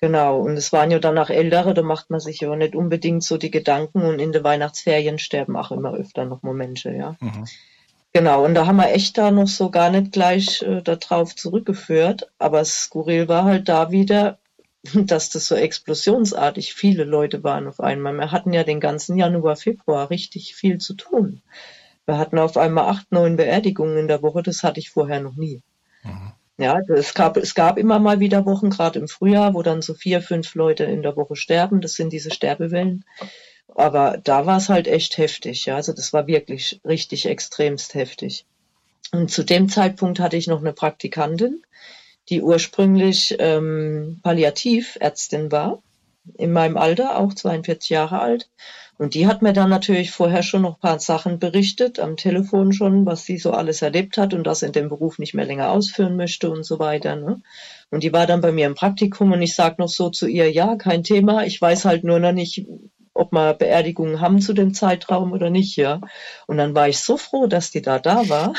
[0.00, 3.36] Genau, und es waren ja danach Ältere, da macht man sich ja nicht unbedingt so
[3.36, 7.14] die Gedanken und in den Weihnachtsferien sterben auch immer öfter noch Momente, ja.
[7.20, 7.46] Mhm.
[8.14, 12.30] Genau, und da haben wir echt da noch so gar nicht gleich äh, darauf zurückgeführt.
[12.38, 14.38] Aber skurril war halt da wieder,
[14.94, 18.12] dass das so explosionsartig viele Leute waren auf einmal.
[18.14, 21.42] Wir hatten ja den ganzen Januar, Februar richtig viel zu tun.
[22.04, 25.36] Wir hatten auf einmal acht, neun Beerdigungen in der Woche, das hatte ich vorher noch
[25.36, 25.62] nie.
[26.02, 26.32] Mhm.
[26.58, 29.94] Ja, es gab, es gab immer mal wieder Wochen, gerade im Frühjahr, wo dann so
[29.94, 31.80] vier, fünf Leute in der Woche sterben.
[31.80, 33.04] Das sind diese Sterbewellen.
[33.74, 35.66] Aber da war es halt echt heftig.
[35.66, 38.44] Ja, also das war wirklich richtig extremst heftig.
[39.12, 41.62] Und zu dem Zeitpunkt hatte ich noch eine Praktikantin,
[42.28, 45.82] die ursprünglich ähm, Palliativärztin war,
[46.38, 48.48] in meinem Alter, auch 42 Jahre alt.
[48.98, 52.72] Und die hat mir dann natürlich vorher schon noch ein paar Sachen berichtet, am Telefon
[52.72, 55.72] schon, was sie so alles erlebt hat und das in dem Beruf nicht mehr länger
[55.72, 57.16] ausführen möchte und so weiter.
[57.16, 57.42] Ne?
[57.90, 60.50] Und die war dann bei mir im Praktikum und ich sag noch so zu ihr,
[60.52, 62.64] ja, kein Thema, ich weiß halt nur noch nicht,
[63.14, 66.00] ob wir Beerdigungen haben zu dem Zeitraum oder nicht, ja.
[66.46, 68.54] Und dann war ich so froh, dass die da da war.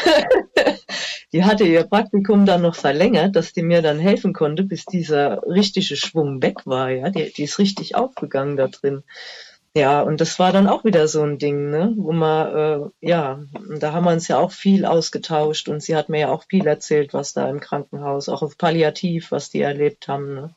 [1.33, 5.41] die hatte ihr Praktikum dann noch verlängert, dass die mir dann helfen konnte, bis dieser
[5.43, 7.09] richtige Schwung weg war, ja.
[7.09, 9.03] Die, die ist richtig aufgegangen da drin.
[9.75, 13.41] Ja, und das war dann auch wieder so ein Ding, ne, wo man, äh, ja,
[13.79, 16.67] da haben wir uns ja auch viel ausgetauscht und sie hat mir ja auch viel
[16.67, 20.55] erzählt, was da im Krankenhaus, auch auf Palliativ, was die erlebt haben, ne.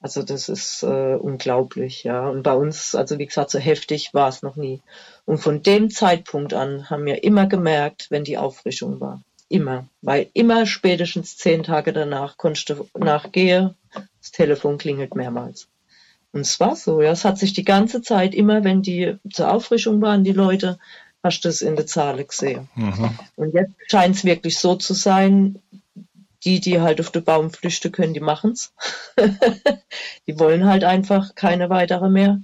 [0.00, 2.28] Also das ist äh, unglaublich, ja.
[2.28, 4.80] Und bei uns, also wie gesagt, so heftig war es noch nie.
[5.24, 9.22] Und von dem Zeitpunkt an haben wir immer gemerkt, wenn die Auffrischung war.
[9.48, 9.86] Immer.
[10.02, 13.74] Weil immer spätestens zehn Tage danach konntest du nachgehen,
[14.20, 15.68] das Telefon klingelt mehrmals.
[16.32, 17.12] Und es war so, ja.
[17.12, 20.78] Es hat sich die ganze Zeit immer, wenn die zur Auffrischung waren, die Leute,
[21.22, 22.68] hast du es in der Zahl gesehen.
[22.74, 23.18] Mhm.
[23.36, 25.58] Und jetzt scheint es wirklich so zu sein,
[26.46, 28.72] die, die halt auf den Baum flüchten können, die machen's.
[30.26, 32.40] die wollen halt einfach keine weitere mehr.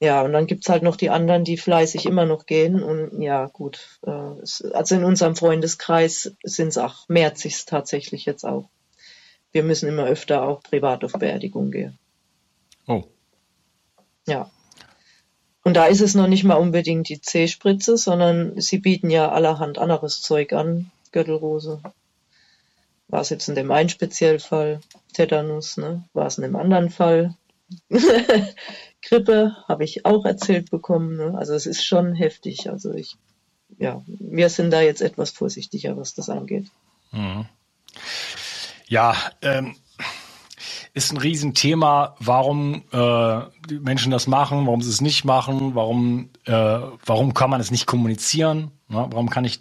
[0.00, 2.82] Ja, und dann gibt's halt noch die anderen, die fleißig immer noch gehen.
[2.82, 8.68] Und ja, gut, äh, also in unserem Freundeskreis sind's auch, mehrt sich's tatsächlich jetzt auch.
[9.52, 11.98] Wir müssen immer öfter auch privat auf Beerdigung gehen.
[12.86, 13.04] Oh.
[14.26, 14.50] Ja.
[15.62, 19.78] Und da ist es noch nicht mal unbedingt die C-Spritze, sondern sie bieten ja allerhand
[19.78, 21.80] anderes Zeug an, Gürtelrose.
[23.10, 24.80] War es jetzt in dem einen Speziellfall
[25.12, 26.04] Tetanus, ne?
[26.12, 27.34] War es in dem anderen Fall
[29.02, 31.16] Grippe, habe ich auch erzählt bekommen.
[31.16, 31.34] Ne?
[31.36, 32.70] Also es ist schon heftig.
[32.70, 33.16] Also ich,
[33.78, 36.66] ja, wir sind da jetzt etwas vorsichtiger, was das angeht.
[37.12, 37.46] Mhm.
[38.86, 39.76] Ja, ähm,
[40.92, 46.30] ist ein Riesenthema, warum äh, die Menschen das machen, warum sie es nicht machen, warum,
[46.44, 49.06] äh, warum kann man es nicht kommunizieren, ne?
[49.10, 49.60] warum kann ich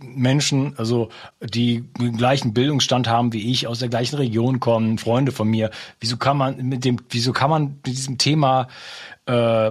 [0.00, 1.08] Menschen, also
[1.40, 5.70] die den gleichen Bildungsstand haben wie ich, aus der gleichen Region kommen, Freunde von mir,
[6.00, 8.68] wieso kann man mit dem, wieso kann man mit diesem Thema
[9.26, 9.70] äh,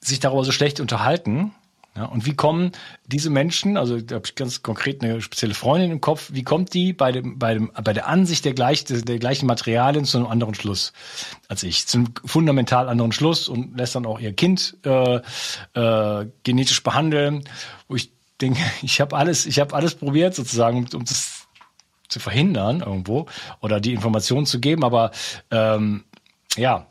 [0.00, 1.52] sich darüber so schlecht unterhalten?
[1.96, 2.72] Ja, und wie kommen
[3.06, 6.74] diese Menschen, also da habe ich ganz konkret eine spezielle Freundin im Kopf, wie kommt
[6.74, 10.18] die bei dem, bei dem, bei der Ansicht der, gleich, der, der gleichen Materialien zu
[10.18, 10.92] einem anderen Schluss
[11.48, 15.20] als ich, zu einem fundamental anderen Schluss und lässt dann auch ihr Kind äh,
[15.74, 17.44] äh, genetisch behandeln,
[17.86, 21.46] wo ich denke, ich habe alles, ich habe alles probiert sozusagen, um, um das
[22.08, 23.26] zu verhindern irgendwo
[23.60, 25.10] oder die Informationen zu geben, aber
[25.50, 26.04] ähm,
[26.56, 26.86] ja,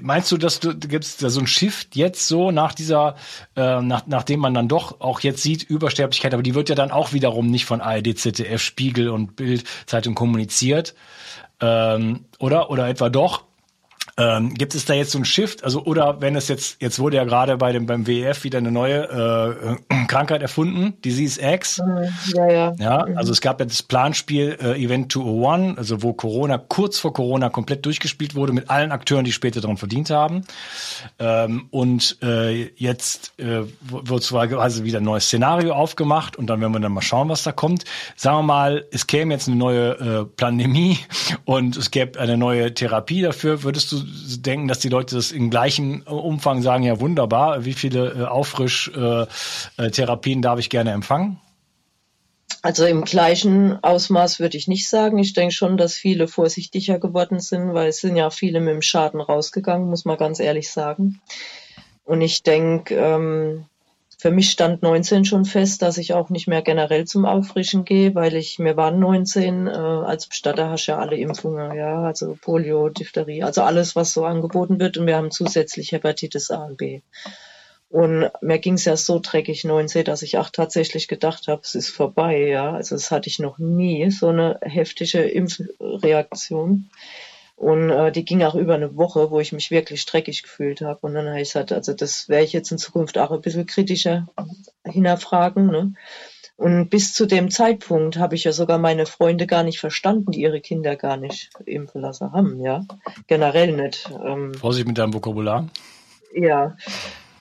[0.00, 3.16] meinst du, dass du gibt's da so ein Shift jetzt so nach dieser,
[3.56, 6.90] äh, nach, nachdem man dann doch auch jetzt sieht Übersterblichkeit, aber die wird ja dann
[6.90, 10.94] auch wiederum nicht von ARD, ZDF, Spiegel und Bildzeitung kommuniziert,
[11.60, 13.44] ähm, oder oder etwa doch?
[14.16, 15.64] Ähm, gibt es da jetzt so ein Shift?
[15.64, 18.70] Also, oder wenn es jetzt, jetzt wurde ja gerade bei dem, beim WEF wieder eine
[18.70, 21.80] neue äh, Krankheit erfunden, Disease X.
[21.84, 22.08] Mhm.
[22.34, 22.72] Ja, ja.
[22.78, 23.18] Ja, mhm.
[23.18, 27.48] also es gab ja das Planspiel äh, Event 201, also wo Corona kurz vor Corona
[27.48, 30.44] komplett durchgespielt wurde mit allen Akteuren, die später daran verdient haben.
[31.18, 36.60] Ähm, und äh, jetzt äh, wird zwar also wieder ein neues Szenario aufgemacht und dann
[36.60, 37.84] werden wir dann mal schauen, was da kommt.
[38.14, 40.98] Sagen wir mal, es käme jetzt eine neue äh, Pandemie
[41.44, 43.64] und es gäbe eine neue Therapie dafür.
[43.64, 44.03] Würdest du
[44.38, 50.38] denken, dass die Leute das im gleichen Umfang sagen, ja wunderbar, wie viele äh, Auffrischtherapien
[50.38, 51.40] äh, darf ich gerne empfangen?
[52.62, 55.18] Also im gleichen Ausmaß würde ich nicht sagen.
[55.18, 58.82] Ich denke schon, dass viele vorsichtiger geworden sind, weil es sind ja viele mit dem
[58.82, 61.20] Schaden rausgegangen, muss man ganz ehrlich sagen.
[62.04, 63.66] Und ich denke, ähm,
[64.24, 68.14] für mich stand 19 schon fest, dass ich auch nicht mehr generell zum Auffrischen gehe,
[68.14, 72.88] weil ich, mir waren 19, äh, als Bestatter hast ja alle Impfungen, ja, also Polio,
[72.88, 77.02] Diphtherie, also alles, was so angeboten wird und wir haben zusätzlich Hepatitis A und B.
[77.90, 81.74] Und mir ging es ja so dreckig 19, dass ich auch tatsächlich gedacht habe, es
[81.74, 82.72] ist vorbei, ja.
[82.72, 86.88] Also das hatte ich noch nie, so eine heftige Impfreaktion.
[87.56, 90.98] Und äh, die ging auch über eine Woche, wo ich mich wirklich dreckig gefühlt habe.
[91.02, 93.66] Und dann habe ich gesagt, also das werde ich jetzt in Zukunft auch ein bisschen
[93.66, 94.26] kritischer
[94.84, 95.68] hinterfragen.
[95.68, 95.94] Ne?
[96.56, 100.42] Und bis zu dem Zeitpunkt habe ich ja sogar meine Freunde gar nicht verstanden, die
[100.42, 102.84] ihre Kinder gar nicht impfen lassen haben, ja.
[103.26, 104.08] Generell nicht.
[104.24, 105.68] Ähm, Vorsicht mit deinem Vokabular.
[106.32, 106.76] Ja.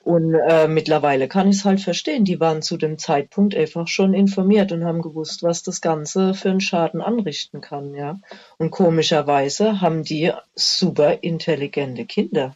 [0.03, 2.25] Und äh, mittlerweile kann ich es halt verstehen.
[2.25, 6.49] Die waren zu dem Zeitpunkt einfach schon informiert und haben gewusst, was das Ganze für
[6.49, 8.19] einen Schaden anrichten kann, ja.
[8.57, 12.53] Und komischerweise haben die super intelligente Kinder.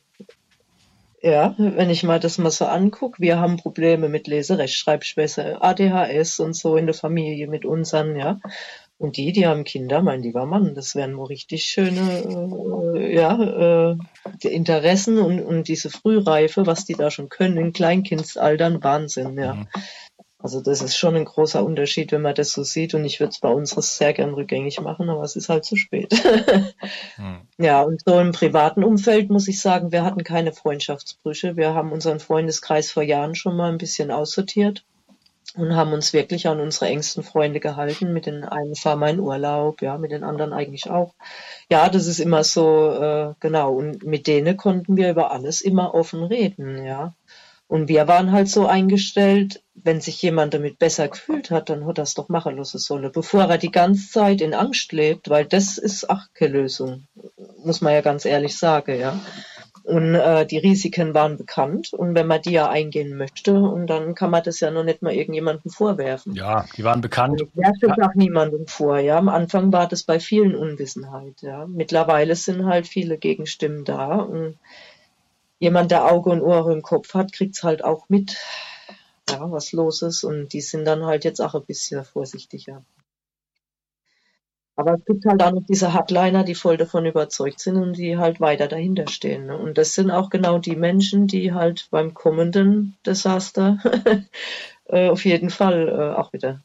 [1.21, 6.53] Ja, wenn ich mal das mal so angucke, wir haben Probleme mit Leserechtschreibschwäche, ADHS und
[6.53, 8.39] so in der Familie mit unseren, ja.
[8.99, 12.23] Und die, die haben Kinder, mein lieber Mann, das wären nur richtig schöne,
[12.95, 13.97] äh, ja, äh,
[14.47, 19.53] Interessen und, und diese Frühreife, was die da schon können in Kleinkindsaltern, Wahnsinn, ja.
[19.53, 19.67] Mhm.
[20.39, 22.93] Also das ist schon ein großer Unterschied, wenn man das so sieht.
[22.93, 25.75] Und ich würde es bei uns sehr gern rückgängig machen, aber es ist halt zu
[25.75, 26.13] spät.
[27.17, 27.41] mhm.
[27.59, 31.57] Ja, und so im privaten Umfeld muss ich sagen, wir hatten keine Freundschaftsbrüche.
[31.57, 34.85] Wir haben unseren Freundeskreis vor Jahren schon mal ein bisschen aussortiert
[35.55, 38.13] und haben uns wirklich an unsere engsten Freunde gehalten.
[38.13, 41.13] Mit den einen fahren wir in Urlaub, ja, mit den anderen eigentlich auch.
[41.69, 43.73] Ja, das ist immer so, äh, genau.
[43.73, 47.13] Und mit denen konnten wir über alles immer offen reden, ja.
[47.69, 51.97] Und wir waren halt so eingestellt, wenn sich jemand damit besser gefühlt hat, dann hat
[51.97, 55.45] er es doch machen lassen sollen, bevor er die ganze Zeit in Angst lebt, weil
[55.45, 57.07] das ist auch keine Lösung,
[57.63, 59.19] muss man ja ganz ehrlich sagen, ja.
[59.87, 64.15] Und äh, die Risiken waren bekannt und wenn man die ja eingehen möchte, und dann
[64.15, 66.35] kann man das ja noch nicht mal irgendjemandem vorwerfen.
[66.35, 67.41] Ja, die waren bekannt.
[67.41, 69.17] Ich werfe das auch niemandem vor, ja.
[69.17, 71.65] Am Anfang war das bei vielen Unwissenheit, ja.
[71.67, 74.57] Mittlerweile sind halt viele Gegenstimmen da und
[75.59, 78.35] jemand, der Auge und Ohren im Kopf hat, kriegt's halt auch mit,
[79.29, 82.83] ja, was los ist und die sind dann halt jetzt auch ein bisschen vorsichtiger.
[84.77, 88.17] Aber es gibt halt auch noch diese Hardliner, die voll davon überzeugt sind und die
[88.17, 89.47] halt weiter dahinter stehen.
[89.47, 89.57] Ne?
[89.57, 93.79] Und das sind auch genau die Menschen, die halt beim kommenden Desaster
[94.85, 96.61] äh, auf jeden Fall äh, auch wieder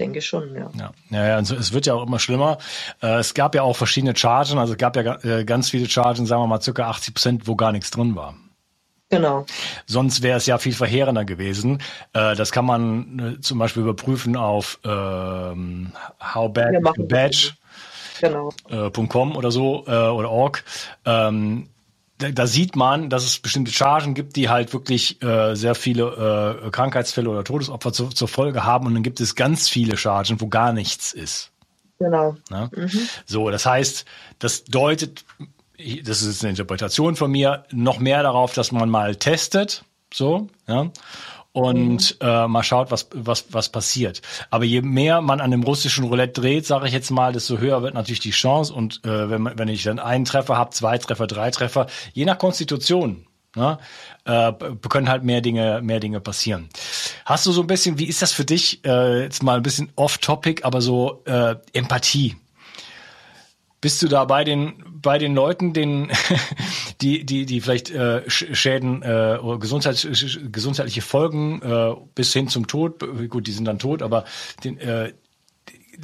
[0.00, 0.70] denke schon, ja.
[0.78, 2.58] Ja, ja, ja also es wird ja auch immer schlimmer.
[3.02, 6.26] Äh, es gab ja auch verschiedene Chargen, also es gab ja äh, ganz viele Chargen,
[6.26, 8.34] sagen wir mal circa 80 Prozent, wo gar nichts drin war.
[9.10, 9.46] Genau.
[9.86, 11.80] Sonst wäre es ja viel verheerender gewesen.
[12.12, 15.92] Äh, das kann man äh, zum Beispiel überprüfen auf ähm,
[16.34, 17.56] howbadbadge.com
[18.20, 18.52] genau.
[18.68, 20.64] äh, oder so äh, oder org.
[21.04, 21.68] Ähm,
[22.18, 26.60] da, da sieht man, dass es bestimmte Chargen gibt, die halt wirklich äh, sehr viele
[26.66, 30.40] äh, Krankheitsfälle oder Todesopfer zu, zur Folge haben und dann gibt es ganz viele Chargen,
[30.40, 31.50] wo gar nichts ist.
[31.98, 32.36] Genau.
[32.50, 32.90] Mhm.
[33.26, 34.04] So, das heißt,
[34.38, 35.24] das deutet
[36.04, 40.90] das ist eine Interpretation von mir, noch mehr darauf, dass man mal testet, so, ja,
[41.52, 42.28] und mhm.
[42.28, 44.22] äh, mal schaut, was, was, was passiert.
[44.50, 47.82] Aber je mehr man an dem russischen Roulette dreht, sage ich jetzt mal, desto höher
[47.82, 48.72] wird natürlich die Chance.
[48.72, 52.24] Und äh, wenn, man, wenn ich dann einen Treffer habe, zwei Treffer, drei Treffer, je
[52.24, 53.78] nach Konstitution, ne,
[54.24, 54.52] äh,
[54.88, 56.68] können halt mehr Dinge, mehr Dinge passieren.
[57.24, 59.90] Hast du so ein bisschen, wie ist das für dich, äh, jetzt mal ein bisschen
[59.96, 62.36] off-topic, aber so äh, Empathie?
[63.80, 66.10] Bist du da bei den bei den Leuten, den
[67.00, 70.06] die die die vielleicht äh, Schäden äh, oder Gesundheits,
[70.50, 74.24] gesundheitliche Folgen äh, bis hin zum Tod, gut, die sind dann tot, aber
[74.64, 75.12] den, äh,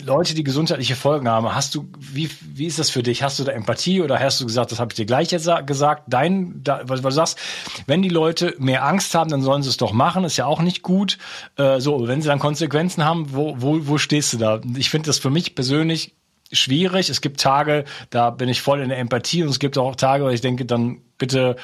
[0.02, 3.22] Leute, die gesundheitliche Folgen haben, hast du wie wie ist das für dich?
[3.22, 6.04] Hast du da Empathie oder hast du gesagt, das habe ich dir gleich jetzt gesagt?
[6.08, 7.38] Dein, da, was, was du sagst,
[7.86, 10.60] wenn die Leute mehr Angst haben, dann sollen sie es doch machen, ist ja auch
[10.60, 11.18] nicht gut.
[11.56, 14.60] Äh, so, wenn sie dann Konsequenzen haben, wo wo wo stehst du da?
[14.76, 16.14] Ich finde das für mich persönlich
[16.54, 17.10] schwierig.
[17.10, 20.24] Es gibt Tage, da bin ich voll in der Empathie und es gibt auch Tage,
[20.24, 21.56] wo ich denke, dann bitte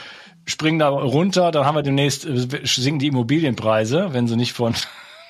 [0.46, 4.74] spring da runter, dann haben wir demnächst, äh, sinken die Immobilienpreise, wenn sie nicht von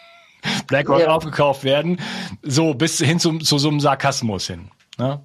[0.67, 1.09] BlackRock ja.
[1.09, 2.01] aufgekauft werden.
[2.43, 4.71] So, bis hin zum, zu so einem Sarkasmus hin.
[4.99, 5.21] Ne?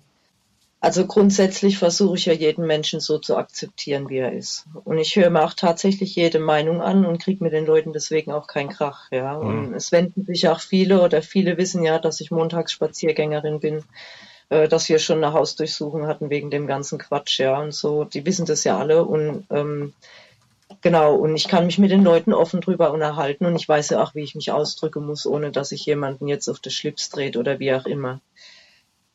[0.86, 4.65] Also grundsätzlich versuche ich ja jeden Menschen so zu akzeptieren, wie er ist.
[4.84, 8.32] Und ich höre mir auch tatsächlich jede Meinung an und kriege mit den Leuten deswegen
[8.32, 9.10] auch keinen Krach.
[9.12, 9.34] Ja.
[9.34, 9.74] Und mhm.
[9.74, 13.84] es wenden sich auch viele oder viele wissen ja, dass ich Montagsspaziergängerin bin,
[14.50, 17.60] äh, dass wir schon eine Hausdurchsuchung hatten wegen dem ganzen Quatsch, ja.
[17.60, 19.06] Und so, die wissen das ja alle.
[19.06, 19.94] Und ähm,
[20.82, 24.04] genau, und ich kann mich mit den Leuten offen drüber unterhalten und ich weiß ja
[24.04, 27.38] auch, wie ich mich ausdrücken muss, ohne dass ich jemanden jetzt auf das Schlips dreht
[27.38, 28.22] oder wie auch immer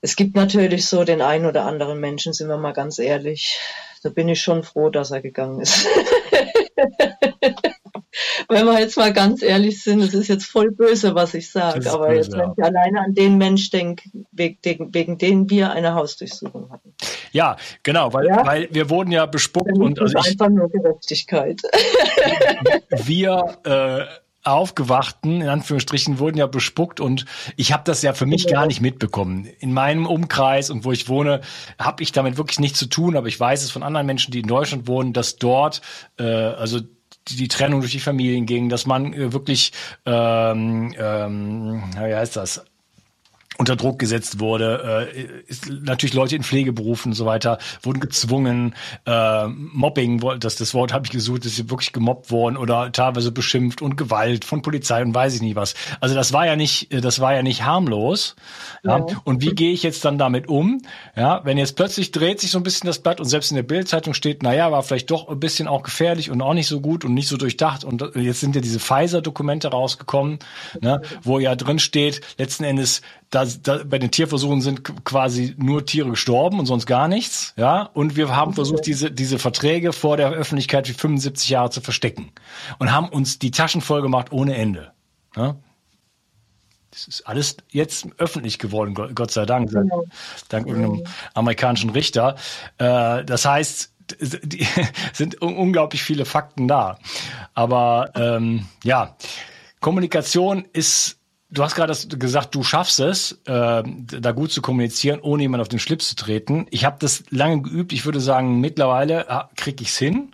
[0.02, 3.58] es gibt natürlich so den einen oder anderen Menschen, sind wir mal ganz ehrlich.
[4.02, 5.86] Da bin ich schon froh, dass er gegangen ist.
[8.48, 11.90] wenn wir jetzt mal ganz ehrlich sind, es ist jetzt voll böse, was ich sage,
[11.90, 15.94] aber böse, jetzt, wenn ich alleine an den Mensch denke, wegen, wegen denen wir eine
[15.94, 16.94] Hausdurchsuchung hatten.
[17.32, 18.44] Ja, genau, weil, ja?
[18.44, 21.60] weil wir wurden ja bespuckt und also ich, einfach nur Gerechtigkeit.
[22.90, 24.04] Wir äh,
[24.42, 28.80] Aufgewachten, in Anführungsstrichen, wurden ja bespuckt und ich habe das ja für mich gar nicht
[28.80, 29.46] mitbekommen.
[29.58, 31.42] In meinem Umkreis und wo ich wohne,
[31.78, 34.40] habe ich damit wirklich nichts zu tun, aber ich weiß es von anderen Menschen, die
[34.40, 35.82] in Deutschland wohnen, dass dort,
[36.18, 36.80] äh, also
[37.28, 39.72] die, Trennung durch die Familien ging, dass man äh, wirklich,
[40.06, 42.64] ähm, ähm, wie heißt das,
[43.60, 48.74] unter Druck gesetzt wurde, äh, ist natürlich Leute in Pflegeberufen und so weiter wurden gezwungen,
[49.04, 53.30] äh, Mobbing, das, das Wort habe ich gesucht, dass sie wirklich gemobbt worden oder teilweise
[53.32, 55.74] beschimpft und Gewalt von Polizei und weiß ich nicht was.
[56.00, 58.34] Also das war ja nicht, das war ja nicht harmlos.
[58.82, 58.98] Ja.
[58.98, 59.06] ja.
[59.24, 60.80] Und wie gehe ich jetzt dann damit um?
[61.14, 63.62] Ja, wenn jetzt plötzlich dreht sich so ein bisschen das Blatt und selbst in der
[63.62, 67.04] Bildzeitung steht, naja, war vielleicht doch ein bisschen auch gefährlich und auch nicht so gut
[67.04, 67.84] und nicht so durchdacht.
[67.84, 70.38] Und jetzt sind ja diese Pfizer-Dokumente rausgekommen,
[70.80, 75.86] ne, wo ja drin steht, letzten Endes da, da, bei den Tierversuchen sind quasi nur
[75.86, 77.88] Tiere gestorben und sonst gar nichts, ja.
[77.94, 82.32] Und wir haben versucht, diese, diese Verträge vor der Öffentlichkeit für 75 Jahre zu verstecken
[82.78, 84.92] und haben uns die Taschen voll gemacht ohne Ende.
[85.36, 85.56] Ja?
[86.90, 89.92] Das ist alles jetzt öffentlich geworden, Gott sei Dank, dank,
[90.48, 92.34] dank irgendeinem amerikanischen Richter.
[92.78, 93.92] Äh, das heißt,
[94.42, 94.66] die,
[95.12, 96.98] sind unglaublich viele Fakten da.
[97.54, 99.16] Aber ähm, ja,
[99.78, 101.19] Kommunikation ist
[101.52, 105.68] Du hast gerade gesagt, du schaffst es, äh, da gut zu kommunizieren, ohne jemand auf
[105.68, 106.66] den Schlips zu treten.
[106.70, 107.92] Ich habe das lange geübt.
[107.92, 110.32] Ich würde sagen, mittlerweile ah, kriege ich's hin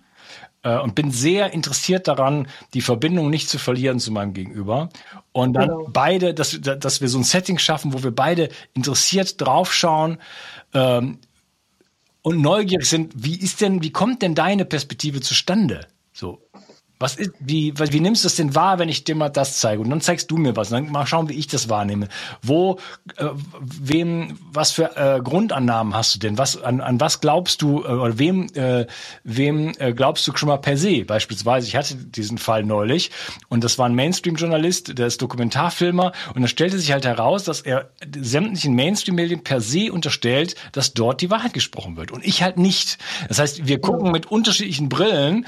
[0.62, 4.90] äh, und bin sehr interessiert daran, die Verbindung nicht zu verlieren zu meinem Gegenüber.
[5.33, 5.88] Und dann genau.
[5.90, 10.18] beide, dass, dass wir so ein Setting schaffen, wo wir beide interessiert draufschauen
[10.74, 11.18] ähm,
[12.20, 13.12] und neugierig sind.
[13.16, 15.87] Wie ist denn, wie kommt denn deine Perspektive zustande?
[16.12, 16.42] So,
[16.99, 19.83] was ist, wie, wie nimmst du es denn wahr, wenn ich dir mal das zeige?
[19.83, 20.71] Und dann zeigst du mir was.
[20.71, 22.09] dann mal schauen, wie ich das wahrnehme.
[22.43, 22.79] Wo,
[23.17, 23.27] äh,
[23.61, 26.39] wem, was für äh, Grundannahmen hast du denn?
[26.39, 28.87] Was, an, an was glaubst du, äh, oder wem, äh,
[29.25, 31.05] wem äh, glaubst du schon mal per se?
[31.05, 33.11] Beispielsweise, ich hatte diesen Fall neulich
[33.49, 37.61] und das war ein Mainstream-Journalist, der ist Dokumentarfilmer und da stellte sich halt heraus, dass
[37.61, 42.11] er sämtlichen Mainstream-Medien per se unterstellt, dass dort die Wahrheit gesprochen wird.
[42.11, 42.97] Und ich halt nicht.
[43.29, 45.47] Das heißt, wir gucken mit unterschiedlichen Brillen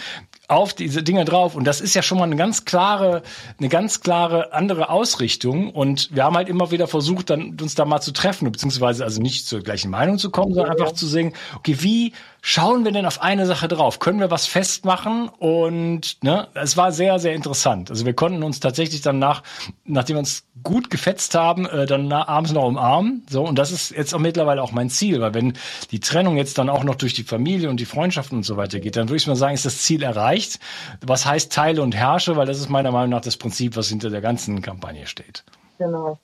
[0.49, 1.55] auf diese Dinge drauf.
[1.55, 3.23] Und das ist ja schon mal eine ganz klare,
[3.59, 5.71] eine ganz klare andere Ausrichtung.
[5.71, 9.21] Und wir haben halt immer wieder versucht, dann uns da mal zu treffen, beziehungsweise also
[9.21, 13.07] nicht zur gleichen Meinung zu kommen, sondern einfach zu sehen, okay, wie schauen wir denn
[13.07, 13.99] auf eine Sache drauf?
[13.99, 15.29] Können wir was festmachen?
[15.29, 17.91] Und ne, es war sehr, sehr interessant.
[17.91, 19.43] Also wir konnten uns tatsächlich dann nach,
[19.85, 23.25] nachdem wir uns gut gefetzt haben, äh, dann abends noch umarmen.
[23.29, 25.55] So, und das ist jetzt auch mittlerweile auch mein Ziel, weil wenn
[25.91, 28.81] die Trennung jetzt dann auch noch durch die Familie und die Freundschaften und so weiter
[28.81, 30.59] geht, dann würde ich mal sagen, ist das Ziel erreicht.
[31.01, 34.11] Was heißt Teile und Herrsche, weil das ist meiner Meinung nach das Prinzip, was hinter
[34.11, 35.45] der ganzen Kampagne steht.
[35.79, 36.19] Genau.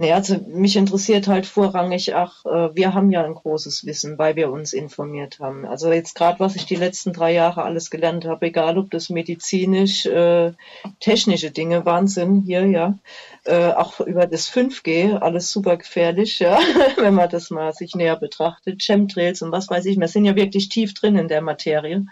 [0.00, 4.36] Nee, also mich interessiert halt vorrangig auch, äh, wir haben ja ein großes Wissen, weil
[4.36, 5.66] wir uns informiert haben.
[5.66, 9.10] Also jetzt gerade, was ich die letzten drei Jahre alles gelernt habe, egal ob das
[9.10, 10.52] medizinisch, äh,
[11.00, 12.96] technische Dinge, Wahnsinn hier, ja,
[13.44, 16.60] äh, auch über das 5G, alles super gefährlich, ja,
[16.98, 20.36] wenn man das mal sich näher betrachtet, Chemtrails und was weiß ich, wir sind ja
[20.36, 22.06] wirklich tief drin in der Materie.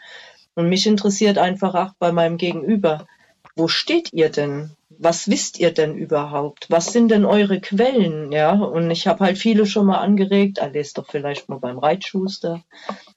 [0.57, 3.07] Und mich interessiert einfach auch bei meinem Gegenüber,
[3.55, 4.73] wo steht ihr denn?
[4.99, 6.67] Was wisst ihr denn überhaupt?
[6.69, 8.33] Was sind denn eure Quellen?
[8.33, 11.79] Ja, und ich habe halt viele schon mal angeregt, ah, lest doch vielleicht mal beim
[11.79, 12.63] Reitschuster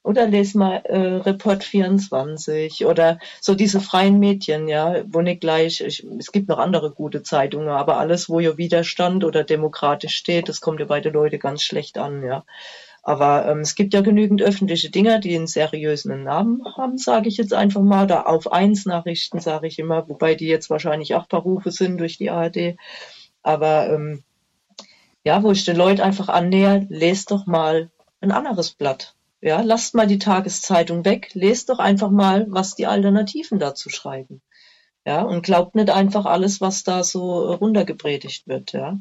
[0.04, 5.82] oder lest mal äh, Report 24 oder so diese freien Medien, ja, wo nicht gleich,
[5.82, 10.50] ich, es gibt noch andere gute Zeitungen, aber alles, wo ja Widerstand oder demokratisch steht,
[10.50, 12.44] das kommt ja bei den Leuten ganz schlecht an, ja.
[13.04, 17.38] Aber ähm, es gibt ja genügend öffentliche Dinge, die einen seriösen Namen haben, sage ich
[17.38, 18.08] jetzt einfach mal.
[18.08, 22.18] Da auf eins Nachrichten sage ich immer, wobei die jetzt wahrscheinlich auch Berufe sind durch
[22.18, 22.76] die ARD.
[23.42, 24.24] Aber ähm,
[25.24, 27.90] ja, wo ich den Leuten einfach annäher, lest doch mal
[28.22, 29.16] ein anderes Blatt.
[29.42, 34.42] Ja, lasst mal die Tageszeitung weg, lest doch einfach mal, was die Alternativen dazu schreiben.
[35.06, 38.74] Ja, und glaubt nicht einfach alles, was da so runtergepredigt wird.
[38.74, 39.00] Ja.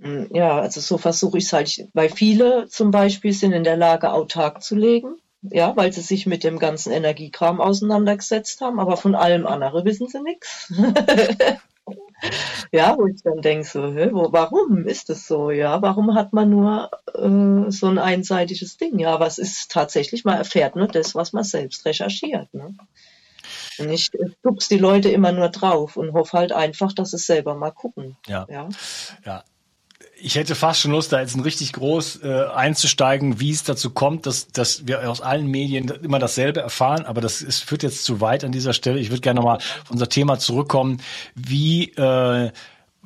[0.00, 3.76] Hm, ja, also so versuche ich es halt, weil viele zum Beispiel sind in der
[3.76, 8.96] Lage, autark zu legen, ja, weil sie sich mit dem ganzen Energiekram auseinandergesetzt haben, aber
[8.96, 10.72] von allem anderen wissen sie nichts.
[12.72, 15.50] ja, wo ich dann denke, so, hä, wo, warum ist das so?
[15.50, 18.98] Ja, warum hat man nur äh, so ein einseitiges Ding?
[18.98, 22.52] Ja, was ist tatsächlich, man erfährt nur das, was man selbst recherchiert.
[22.54, 22.74] Ne?
[23.78, 27.54] Und ich stupse die Leute immer nur drauf und hoffe halt einfach, dass sie selber
[27.54, 28.16] mal gucken.
[28.26, 28.46] Ja.
[28.48, 28.68] Ja.
[29.24, 29.44] ja
[30.24, 33.90] ich hätte fast schon Lust, da jetzt ein richtig groß äh, einzusteigen, wie es dazu
[33.90, 38.04] kommt, dass, dass wir aus allen Medien immer dasselbe erfahren, aber das ist, führt jetzt
[38.04, 38.98] zu weit an dieser Stelle.
[38.98, 41.02] Ich würde gerne nochmal auf unser Thema zurückkommen.
[41.34, 42.50] Wie äh,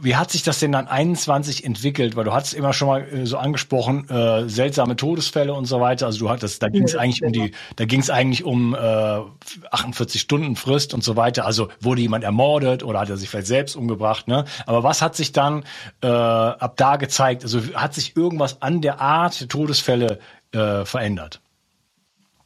[0.01, 2.14] wie hat sich das denn dann 21 entwickelt?
[2.14, 6.07] Weil du hattest immer schon mal äh, so angesprochen, äh, seltsame Todesfälle und so weiter.
[6.07, 8.78] Also du hattest, da ging es eigentlich um die, da ging es eigentlich um äh,
[8.78, 11.44] 48 Stunden Frist und so weiter.
[11.46, 14.44] Also wurde jemand ermordet oder hat er sich vielleicht selbst umgebracht, ne?
[14.66, 15.64] Aber was hat sich dann
[16.01, 17.42] äh, ab da gezeigt?
[17.42, 20.20] Also hat sich irgendwas an der Art der Todesfälle
[20.53, 21.40] äh, verändert?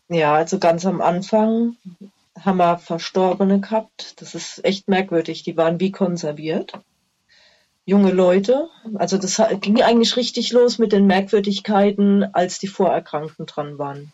[0.09, 1.77] Ja, also ganz am Anfang
[2.41, 4.21] haben wir Verstorbene gehabt.
[4.23, 5.43] Das ist echt merkwürdig.
[5.43, 6.73] Die waren wie konserviert
[7.85, 8.69] junge Leute.
[8.95, 14.13] Also das ging eigentlich richtig los mit den Merkwürdigkeiten, als die Vorerkrankten dran waren.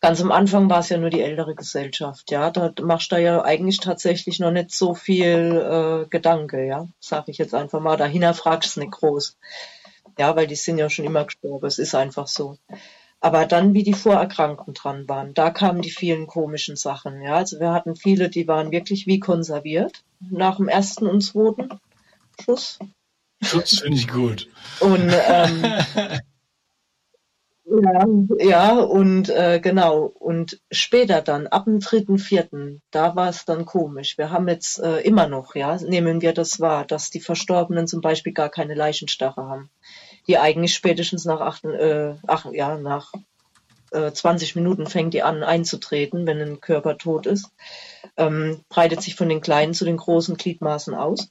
[0.00, 2.50] Ganz am Anfang war es ja nur die ältere Gesellschaft, ja.
[2.50, 6.86] Da machst du ja eigentlich tatsächlich noch nicht so viel äh, Gedanke, ja.
[7.00, 7.96] Sag ich jetzt einfach mal.
[7.96, 9.36] Dahinter fragst du nicht groß.
[10.16, 11.66] Ja, weil die sind ja schon immer gestorben.
[11.66, 12.58] Es ist einfach so.
[13.20, 17.20] Aber dann, wie die Vorerkrankten dran waren, da kamen die vielen komischen Sachen.
[17.20, 21.80] Ja, also wir hatten viele, die waren wirklich wie konserviert nach dem ersten und zweiten.
[22.42, 22.78] Schuss.
[23.42, 24.48] Schutz finde ich gut.
[24.80, 25.64] Und ähm,
[27.70, 28.06] ja,
[28.38, 30.04] ja, und äh, genau.
[30.04, 34.16] Und später dann, ab dem dritten, vierten, da war es dann komisch.
[34.16, 38.00] Wir haben jetzt äh, immer noch, ja, nehmen wir das wahr, dass die Verstorbenen zum
[38.00, 39.70] Beispiel gar keine Leichenstache haben,
[40.26, 43.12] die eigentlich spätestens nach acht, äh, ach, ja, nach
[43.90, 47.50] äh, 20 Minuten fängt die an einzutreten, wenn ein Körper tot ist,
[48.16, 51.28] ähm, breitet sich von den kleinen zu den großen Gliedmaßen aus.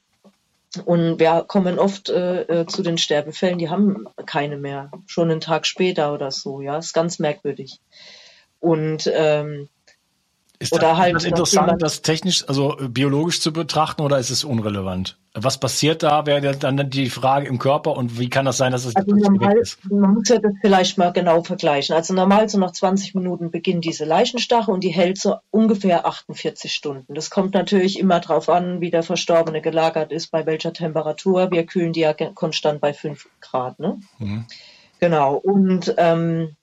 [0.84, 5.40] Und wir kommen oft äh, äh, zu den Sterbefällen, die haben keine mehr, schon einen
[5.40, 7.80] Tag später oder so, ja, ist ganz merkwürdig.
[8.60, 9.68] Und ähm,
[10.60, 14.30] ist oder das, halt das interessant, das technisch, also äh, biologisch zu betrachten oder ist
[14.30, 15.16] es unrelevant?
[15.34, 18.84] Was passiert da, wäre dann die Frage im Körper und wie kann das sein, dass
[18.84, 19.78] es also normal, ist?
[19.88, 21.94] Man muss ja das vielleicht mal genau vergleichen.
[21.94, 26.72] Also normal so nach 20 Minuten beginnt diese Leichenstache und die hält so ungefähr 48
[26.72, 27.14] Stunden.
[27.14, 31.52] Das kommt natürlich immer darauf an, wie der Verstorbene gelagert ist, bei welcher Temperatur.
[31.52, 33.78] Wir kühlen die ja konstant bei 5 Grad.
[33.78, 34.00] Ne?
[34.18, 34.46] Mhm.
[34.98, 35.36] Genau.
[35.36, 36.56] Und ähm,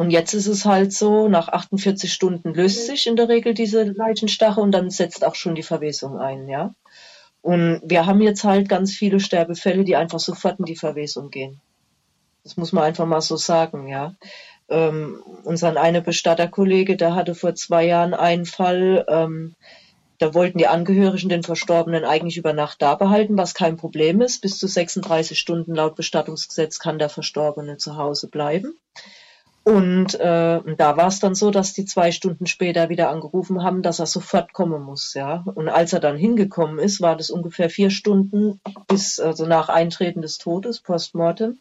[0.00, 3.82] und jetzt ist es halt so, nach 48 Stunden löst sich in der Regel diese
[3.82, 6.74] Leichenstache und dann setzt auch schon die Verwesung ein, ja.
[7.42, 11.60] Und wir haben jetzt halt ganz viele Sterbefälle, die einfach sofort in die Verwesung gehen.
[12.44, 14.14] Das muss man einfach mal so sagen, ja.
[14.70, 19.54] Ähm, unser eine Bestatterkollege, der hatte vor zwei Jahren einen Fall, ähm,
[20.16, 24.40] da wollten die Angehörigen den Verstorbenen eigentlich über Nacht da behalten, was kein Problem ist.
[24.40, 28.78] Bis zu 36 Stunden laut Bestattungsgesetz kann der Verstorbene zu Hause bleiben.
[29.62, 33.82] Und äh, da war es dann so, dass die zwei Stunden später wieder angerufen haben,
[33.82, 35.44] dass er sofort kommen muss, ja.
[35.54, 40.22] Und als er dann hingekommen ist, war das ungefähr vier Stunden bis also nach Eintreten
[40.22, 41.58] des Todes, postmortem.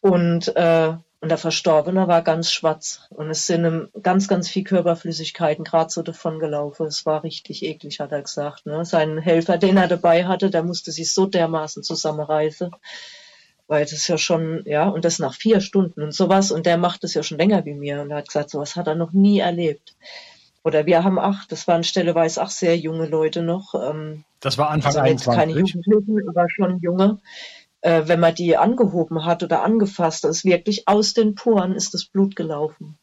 [0.00, 3.08] Und äh, und der Verstorbene war ganz schwarz.
[3.08, 6.84] Und es sind ganz, ganz viel Körperflüssigkeiten gerade so davon gelaufen.
[6.84, 8.66] Es war richtig eklig, hat er gesagt.
[8.66, 8.84] Ne?
[8.84, 12.72] Sein Helfer, den er dabei hatte, der musste sich so dermaßen zusammenreißen.
[13.66, 16.50] Weil das ja schon, ja, und das nach vier Stunden und sowas.
[16.50, 18.02] Und der macht das ja schon länger wie mir.
[18.02, 19.96] Und er hat gesagt, sowas hat er noch nie erlebt.
[20.62, 23.74] Oder wir haben acht, das waren stelleweise auch sehr junge Leute noch.
[23.74, 25.34] Ähm, das war Anfang also 21.
[25.34, 27.20] keine Jugendlichen, aber schon junge
[27.84, 32.06] äh, wenn man die angehoben hat oder angefasst, ist wirklich aus den Poren ist das
[32.06, 32.96] Blut gelaufen.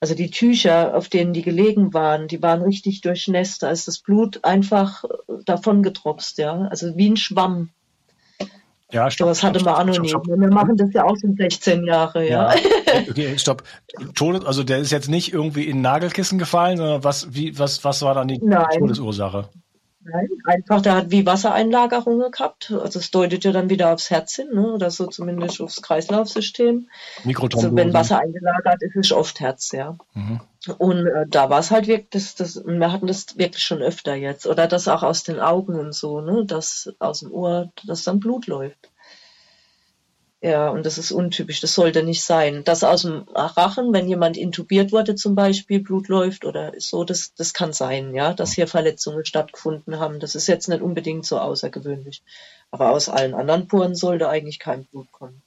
[0.00, 3.62] Also die Tücher, auf denen die gelegen waren, die waren richtig durchnässt.
[3.62, 5.04] Da ist das Blut einfach
[5.44, 6.68] davon getropst, ja.
[6.70, 7.70] Also wie ein Schwamm.
[8.92, 9.28] Ja, stopp.
[9.28, 10.04] Das hatte man anonym.
[10.06, 10.40] Stopp, stopp.
[10.40, 12.54] Wir machen das ja auch schon 16 Jahre, ja.
[12.54, 12.60] ja.
[13.10, 13.62] Okay, stopp.
[14.14, 18.02] Todes, also der ist jetzt nicht irgendwie in Nagelkissen gefallen, sondern was, wie, was, was
[18.02, 18.66] war dann die Nein.
[18.78, 19.48] Todesursache?
[20.02, 22.72] Nein, einfach, der hat wie Wassereinlagerungen gehabt.
[22.72, 24.72] Also es deutet ja dann wieder aufs Herz hin, ne?
[24.72, 26.88] oder so zumindest aufs Kreislaufsystem.
[27.64, 29.98] Also wenn Wasser eingelagert ist, ist oft Herz, ja.
[30.14, 30.40] Mhm.
[30.78, 34.14] Und äh, da war es halt wirklich, das, das, wir hatten das wirklich schon öfter
[34.14, 34.46] jetzt.
[34.46, 36.46] Oder das auch aus den Augen und so, ne?
[36.46, 38.90] dass aus dem Ohr, dass dann Blut läuft.
[40.42, 42.64] Ja, und das ist untypisch, das sollte nicht sein.
[42.64, 47.34] Das aus dem Rachen, wenn jemand intubiert wurde zum Beispiel, Blut läuft oder so, das,
[47.34, 50.18] das kann sein, ja, dass hier Verletzungen stattgefunden haben.
[50.18, 52.22] Das ist jetzt nicht unbedingt so außergewöhnlich.
[52.70, 55.42] Aber aus allen anderen Poren sollte eigentlich kein Blut kommen.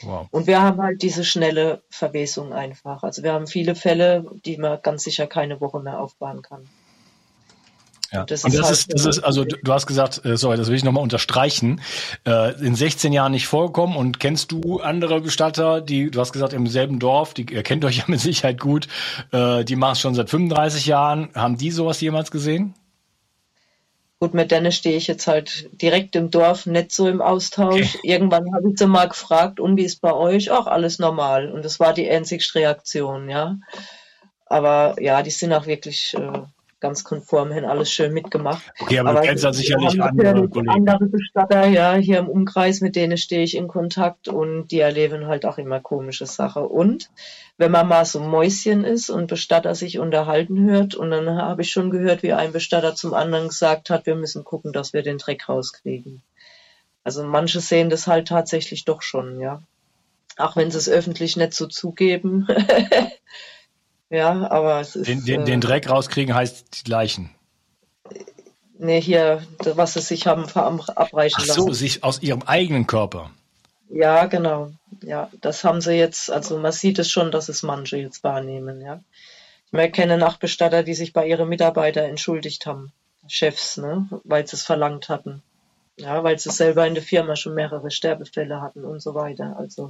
[0.00, 0.28] Wow.
[0.30, 3.02] Und wir haben halt diese schnelle Verwesung einfach.
[3.02, 6.68] Also wir haben viele Fälle, die man ganz sicher keine Woche mehr aufbauen kann.
[8.12, 8.24] Ja.
[8.24, 10.68] Das und das ist, halt, das ist, also du, du hast gesagt, äh, sorry, das
[10.68, 11.80] will ich nochmal unterstreichen,
[12.26, 16.52] äh, in 16 Jahren nicht vorgekommen und kennst du andere Bestatter, die, du hast gesagt,
[16.52, 18.86] im selben Dorf, die ihr kennt euch ja mit Sicherheit gut,
[19.32, 21.30] äh, die machen es schon seit 35 Jahren.
[21.34, 22.74] Haben die sowas jemals gesehen?
[24.20, 27.96] Gut, mit denen stehe ich jetzt halt direkt im Dorf, nicht so im Austausch.
[27.96, 27.98] Okay.
[28.04, 30.52] Irgendwann habe ich sie mal gefragt, und wie ist bei euch?
[30.52, 31.50] Auch alles normal.
[31.50, 33.56] Und das war die einzigste Reaktion, ja.
[34.46, 36.42] Aber ja, die sind auch wirklich äh,
[36.82, 38.72] ganz konform hin, alles schön mitgemacht.
[38.80, 40.88] Okay, aber, aber du kennst ja sicherlich andere Kollegen.
[40.88, 45.28] Andere Bestatter, ja, hier im Umkreis, mit denen stehe ich in Kontakt und die erleben
[45.28, 46.64] halt auch immer komische Sachen.
[46.64, 47.10] Und
[47.56, 51.70] wenn man mal so Mäuschen ist und Bestatter sich unterhalten hört, und dann habe ich
[51.70, 55.18] schon gehört, wie ein Bestatter zum anderen gesagt hat, wir müssen gucken, dass wir den
[55.18, 56.22] Dreck rauskriegen.
[57.04, 59.62] Also manche sehen das halt tatsächlich doch schon, ja.
[60.36, 62.48] Auch wenn sie es öffentlich nicht so zugeben.
[64.12, 65.08] Ja, aber es ist.
[65.08, 67.30] Den, den, den äh, Dreck rauskriegen heißt die Leichen.
[68.78, 71.74] Nee, hier, was sie sich haben abreichen Ach so, lassen.
[71.74, 73.30] sich aus ihrem eigenen Körper.
[73.88, 74.70] Ja, genau.
[75.02, 78.82] Ja, das haben sie jetzt, also man sieht es schon, dass es manche jetzt wahrnehmen,
[78.82, 79.00] ja.
[79.72, 82.92] Ich kenne Nachbestatter, die sich bei ihren Mitarbeitern entschuldigt haben.
[83.28, 85.42] Chefs, ne, weil sie es verlangt hatten.
[85.96, 89.56] Ja, weil sie selber in der Firma schon mehrere Sterbefälle hatten und so weiter.
[89.58, 89.88] Also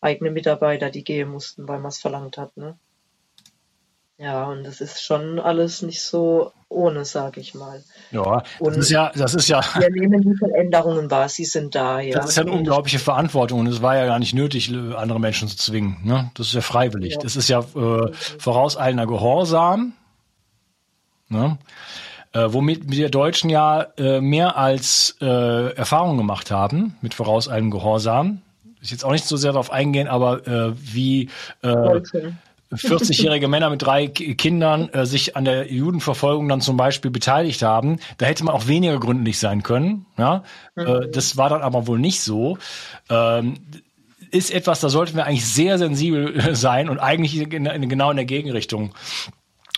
[0.00, 2.76] eigene Mitarbeiter, die gehen mussten, weil man es verlangt hat, ne.
[4.18, 7.84] Ja, und das ist schon alles nicht so ohne, sage ich mal.
[8.10, 9.60] Ja, und das ist ja, das ist ja.
[9.78, 12.16] Wir nehmen die Veränderungen wahr, sie sind da, ja.
[12.16, 15.48] Das ist ja eine unglaubliche Verantwortung und es war ja gar nicht nötig, andere Menschen
[15.48, 15.98] zu zwingen.
[16.02, 16.30] Ne?
[16.34, 17.14] Das ist ja freiwillig.
[17.14, 17.20] Ja.
[17.20, 19.92] Das ist ja äh, vorauseilender Gehorsam,
[21.28, 21.58] ne?
[22.32, 28.40] äh, womit wir Deutschen ja äh, mehr als äh, Erfahrung gemacht haben mit vorauseilendem Gehorsam.
[28.80, 31.28] Ich jetzt auch nicht so sehr darauf eingehen, aber äh, wie
[31.62, 32.00] äh,
[32.72, 37.98] 40-jährige Männer mit drei Kindern äh, sich an der Judenverfolgung dann zum Beispiel beteiligt haben.
[38.18, 40.06] Da hätte man auch weniger gründlich sein können.
[40.18, 40.42] Ja?
[40.76, 41.12] Äh, mhm.
[41.12, 42.58] Das war dann aber wohl nicht so.
[43.08, 43.54] Ähm,
[44.30, 48.16] ist etwas, da sollten wir eigentlich sehr sensibel sein und eigentlich in, in, genau in
[48.16, 48.94] der Gegenrichtung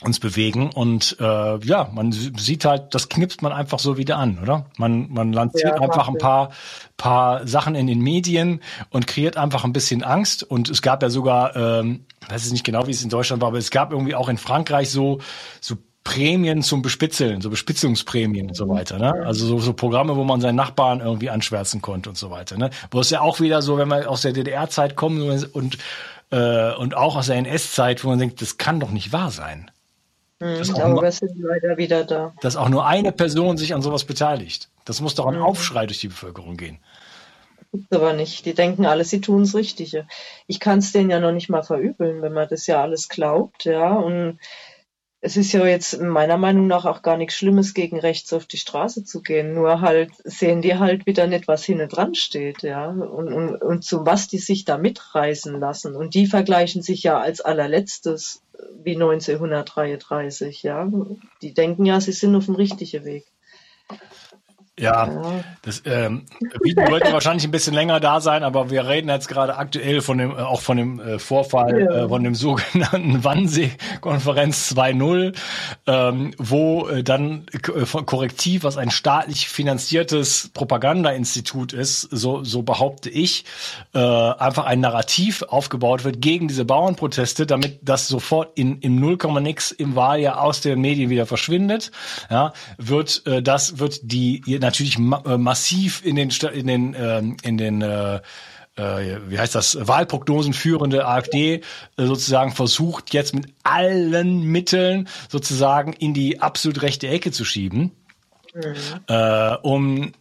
[0.01, 4.39] uns bewegen und äh, ja, man sieht halt, das knipst man einfach so wieder an,
[4.41, 4.67] oder?
[4.77, 6.51] Man man lanciert ja, einfach ein paar
[6.97, 11.11] paar Sachen in den Medien und kreiert einfach ein bisschen Angst und es gab ja
[11.11, 14.15] sogar, ähm, weiß ich nicht genau, wie es in Deutschland war, aber es gab irgendwie
[14.15, 15.21] auch in Frankreich so
[15.61, 19.13] so Prämien zum Bespitzeln, so Bespitzungsprämien und so weiter, ne?
[19.27, 22.71] Also so, so Programme, wo man seinen Nachbarn irgendwie anschwärzen konnte und so weiter, ne?
[22.91, 25.21] Wo es ja auch wieder so, wenn man aus der DDR-Zeit kommt
[25.53, 25.77] und
[26.31, 29.71] äh, und auch aus der NS-Zeit, wo man denkt, das kann doch nicht wahr sein.
[30.39, 32.33] Dass, auch nur, sind leider wieder da.
[32.41, 34.69] dass auch nur eine Person sich an sowas beteiligt.
[34.85, 35.43] Das muss doch ein mhm.
[35.43, 36.79] Aufschrei durch die Bevölkerung gehen.
[37.73, 38.47] Gibt's aber nicht.
[38.47, 40.07] Die denken alle, sie tun das Richtige.
[40.47, 43.65] Ich kann es denen ja noch nicht mal verübeln, wenn man das ja alles glaubt,
[43.65, 43.93] ja.
[43.93, 44.39] Und
[45.21, 48.57] es ist ja jetzt meiner Meinung nach auch gar nichts Schlimmes, gegen rechts auf die
[48.57, 49.53] Straße zu gehen.
[49.53, 52.89] Nur halt sehen die halt wieder nicht, was hinten dran steht, ja.
[52.89, 55.97] Und, und, und zu was die sich da mitreißen lassen.
[55.97, 58.43] Und die vergleichen sich ja als allerletztes
[58.83, 60.89] wie 1933, ja.
[61.43, 63.25] Die denken ja, sie sind auf dem richtigen Weg.
[64.79, 66.27] Ja, das ähm,
[66.63, 70.19] Video wollte wahrscheinlich ein bisschen länger da sein, aber wir reden jetzt gerade aktuell von
[70.19, 72.05] dem, äh, auch von dem äh, Vorfall, ja.
[72.05, 75.37] äh, von dem sogenannten Wannsee-Konferenz 2.0,
[75.87, 83.11] ähm, wo äh, dann äh, korrektiv, was ein staatlich finanziertes Propagandainstitut ist, so, so behaupte
[83.11, 83.45] ich,
[83.95, 89.73] äh, einfach ein Narrativ aufgebaut wird gegen diese Bauernproteste, damit das sofort in, im Nullkomma-Nix
[89.73, 91.91] im Wahljahr aus den Medien wieder verschwindet.
[92.31, 97.37] Ja, wird äh, das wird die natürlich ma äh, massiv in den in den ähm,
[97.43, 98.21] in den äh,
[98.79, 101.61] äh, wie heißt das, Wahlprognosen führende AfD äh,
[101.97, 107.91] sozusagen versucht, jetzt mit allen Mitteln sozusagen in die absolut rechte Ecke zu schieben,
[108.55, 108.75] mhm.
[109.09, 110.13] äh, um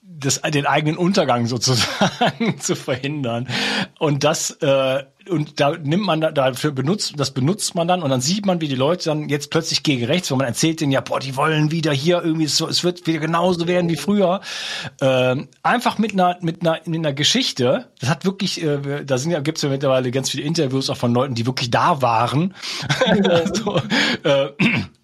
[0.00, 3.48] das, den eigenen Untergang sozusagen zu verhindern.
[3.98, 8.10] Und das äh, und da nimmt man da, dafür benutzt, das benutzt man dann und
[8.10, 10.92] dann sieht man, wie die Leute dann jetzt plötzlich gegen rechts, wo man erzählt denen
[10.92, 14.40] ja, boah, die wollen wieder hier irgendwie so, es wird wieder genauso werden wie früher.
[15.00, 17.88] Äh, einfach mit einer, mit einer, mit einer Geschichte.
[18.00, 21.14] Das hat wirklich, äh, da sind ja, gibt's ja mittlerweile ganz viele Interviews auch von
[21.14, 22.54] Leuten, die wirklich da waren.
[23.54, 23.76] So,
[24.22, 24.48] äh,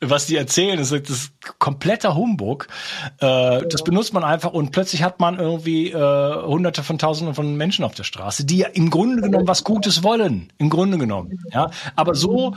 [0.00, 2.68] was die erzählen, das ist, das ist kompletter Humbug.
[3.20, 3.60] Äh, ja.
[3.60, 7.84] Das benutzt man einfach und plötzlich hat man irgendwie äh, hunderte von tausenden von Menschen
[7.84, 11.38] auf der Straße, die ja im Grunde genommen was Gutes wollen wollen, im Grunde genommen.
[11.52, 12.56] Ja, aber so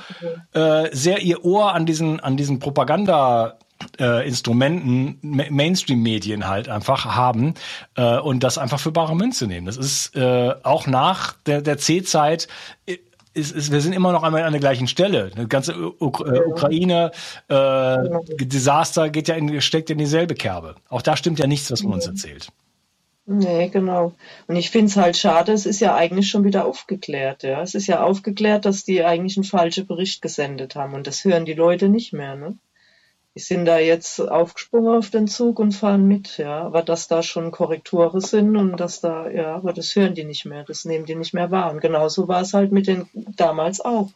[0.53, 3.57] äh, sehr ihr Ohr an diesen an diesen Propaganda
[3.99, 7.53] äh, Instrumenten, Ma Mainstream-Medien halt einfach haben
[7.95, 9.65] äh, und das einfach für bare Münze nehmen.
[9.65, 12.47] Das ist äh, auch nach der, der C-Zeit
[12.85, 12.97] äh,
[13.35, 15.31] ist, ist, wir sind immer noch einmal an der gleichen Stelle.
[15.35, 17.11] Das ganze äh, Ukraine
[17.47, 17.97] äh,
[18.45, 20.75] Desaster geht ja in, steckt in dieselbe Kerbe.
[20.89, 22.49] Auch da stimmt ja nichts, was man uns erzählt.
[23.25, 24.13] Nee, genau.
[24.47, 27.61] Und ich finde es halt schade, es ist ja eigentlich schon wieder aufgeklärt, ja.
[27.61, 31.45] Es ist ja aufgeklärt, dass die eigentlich einen falschen Bericht gesendet haben und das hören
[31.45, 32.57] die Leute nicht mehr, ne?
[33.35, 36.63] Die sind da jetzt aufgesprungen auf den Zug und fahren mit, ja.
[36.63, 40.45] Aber dass da schon Korrekturen sind und dass da, ja, aber das hören die nicht
[40.45, 41.71] mehr, das nehmen die nicht mehr wahr.
[41.71, 43.07] Und genauso war es halt mit den
[43.37, 44.09] damals auch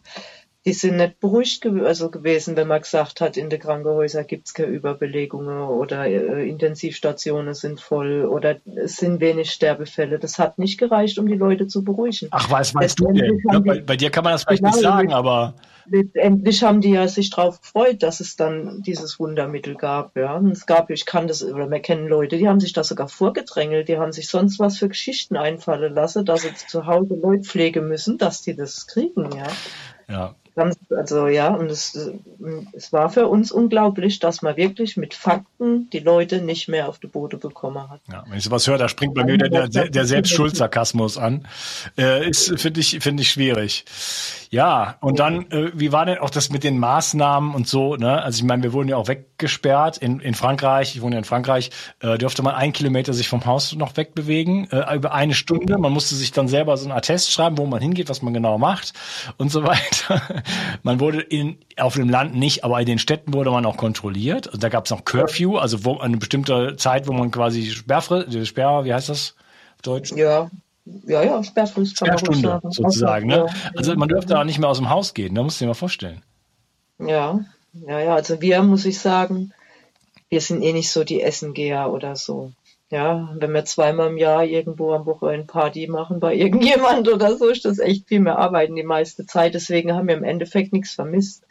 [0.68, 4.48] die sind nicht beruhigt gew also gewesen, wenn man gesagt hat, in den Krankenhäusern gibt
[4.48, 10.20] es keine Überbelegungen oder äh, Intensivstationen sind voll oder es sind wenig Sterbefälle.
[10.20, 12.28] Das hat nicht gereicht, um die Leute zu beruhigen.
[12.32, 13.40] Ach, was meinst du denn?
[13.50, 15.54] Ja, bei, bei, dir kann man das vielleicht genau, nicht sagen, aber.
[15.90, 20.18] Letztendlich haben die ja sich darauf gefreut, dass es dann dieses Wundermittel gab.
[20.18, 20.36] Ja.
[20.36, 23.08] Und es gab, ich kann das, oder wir kennen Leute, die haben sich das sogar
[23.08, 27.44] vorgedrängelt, die haben sich sonst was für Geschichten einfallen lassen, dass sie zu Hause Leute
[27.44, 29.48] pflegen müssen, dass die das kriegen, ja.
[30.10, 30.36] Ja.
[30.58, 31.98] Also ja, und es,
[32.74, 37.00] es war für uns unglaublich, dass man wirklich mit Fakten die Leute nicht mehr auf
[37.00, 38.02] die Boote bekommen hat.
[38.12, 41.48] Ja, wenn ich sowas höre, da springt bei mir der, der, der Selbstschuldssarkasmus an.
[41.98, 43.86] Äh, ist, finde ich, finde ich schwierig.
[44.50, 48.22] Ja, und dann, äh, wie war denn auch das mit den Maßnahmen und so, ne?
[48.24, 51.26] Also ich meine, wir wurden ja auch weggesperrt in, in Frankreich, ich wohne ja in
[51.26, 55.78] Frankreich, äh, dürfte man einen Kilometer sich vom Haus noch wegbewegen, äh, über eine Stunde.
[55.78, 58.58] Man musste sich dann selber so einen Attest schreiben, wo man hingeht, was man genau
[58.58, 58.94] macht
[59.38, 60.22] und so weiter.
[60.84, 64.48] Man wurde in, auf dem Land nicht, aber in den Städten wurde man auch kontrolliert.
[64.48, 68.48] Also da gab es noch Curfew, also wo eine bestimmte Zeit, wo man quasi Sperrfrist,
[68.48, 69.36] Sperr, wie heißt das
[69.76, 70.12] auf Deutsch?
[70.14, 70.50] Ja,
[71.06, 71.98] ja, ja, Sperrfrist.
[71.98, 73.28] Sperrstunde sozusagen.
[73.28, 73.48] Ne?
[73.76, 75.74] Also man dürfte auch nicht mehr aus dem Haus gehen, da musst du dir mal
[75.74, 76.24] vorstellen.
[77.00, 77.40] Ja,
[77.74, 79.54] ja, ja, also wir, muss ich sagen,
[80.30, 82.52] wir sind eh nicht so die Essengeher oder so.
[82.90, 87.50] Ja, wenn wir zweimal im Jahr irgendwo am Wochenende Party machen bei irgendjemand oder so,
[87.50, 89.54] ist das echt viel mehr Arbeiten die meiste Zeit.
[89.54, 91.46] Deswegen haben wir im Endeffekt nichts vermisst.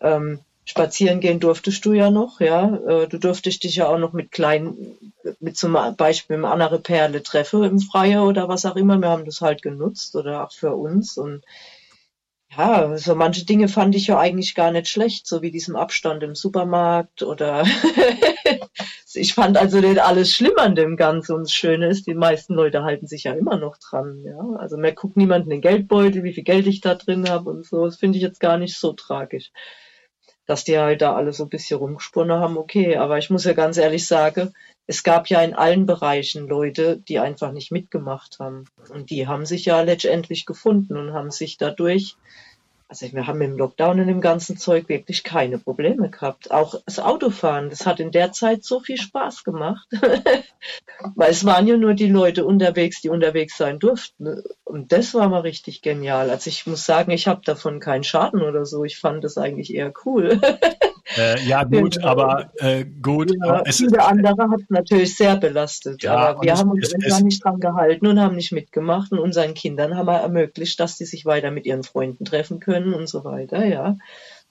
[0.00, 2.76] Ähm, spazieren gehen durftest du ja noch, ja.
[2.86, 7.22] Äh, du durftest dich ja auch noch mit kleinen, mit zum Beispiel mit andere Perle
[7.22, 8.98] treffen im Freie oder was auch immer.
[8.98, 11.44] Wir haben das halt genutzt oder auch für uns und
[12.56, 16.22] ja, so manche Dinge fand ich ja eigentlich gar nicht schlecht, so wie diesem Abstand
[16.22, 17.64] im Supermarkt oder
[19.16, 22.54] ich fand also nicht alles schlimm an dem Ganzen und das Schöne ist, die meisten
[22.54, 24.38] Leute halten sich ja immer noch dran, ja.
[24.58, 27.66] Also mir guckt niemand in den Geldbeutel, wie viel Geld ich da drin habe und
[27.66, 27.84] so.
[27.84, 29.50] Das finde ich jetzt gar nicht so tragisch
[30.46, 32.96] dass die halt da alle so ein bisschen rumgesponnen haben, okay.
[32.96, 34.52] Aber ich muss ja ganz ehrlich sagen,
[34.86, 38.64] es gab ja in allen Bereichen Leute, die einfach nicht mitgemacht haben.
[38.88, 42.16] Und die haben sich ja letztendlich gefunden und haben sich dadurch
[42.88, 46.52] also wir haben im Lockdown in dem ganzen Zeug wirklich keine Probleme gehabt.
[46.52, 49.88] Auch das Autofahren, das hat in der Zeit so viel Spaß gemacht.
[51.16, 54.42] Weil es waren ja nur die Leute unterwegs, die unterwegs sein durften.
[54.64, 56.30] Und das war mal richtig genial.
[56.30, 58.84] Also ich muss sagen, ich habe davon keinen Schaden oder so.
[58.84, 60.40] Ich fand das eigentlich eher cool.
[61.16, 62.06] Äh, ja, gut, genau.
[62.06, 63.32] aber äh, gut.
[63.44, 66.02] Ja, es, viele andere hat es natürlich sehr belastet.
[66.02, 69.54] Ja, aber wir haben uns einfach nicht dran gehalten und haben nicht mitgemacht und unseren
[69.54, 73.24] Kindern haben wir ermöglicht, dass die sich weiter mit ihren Freunden treffen können und so
[73.24, 73.96] weiter, ja.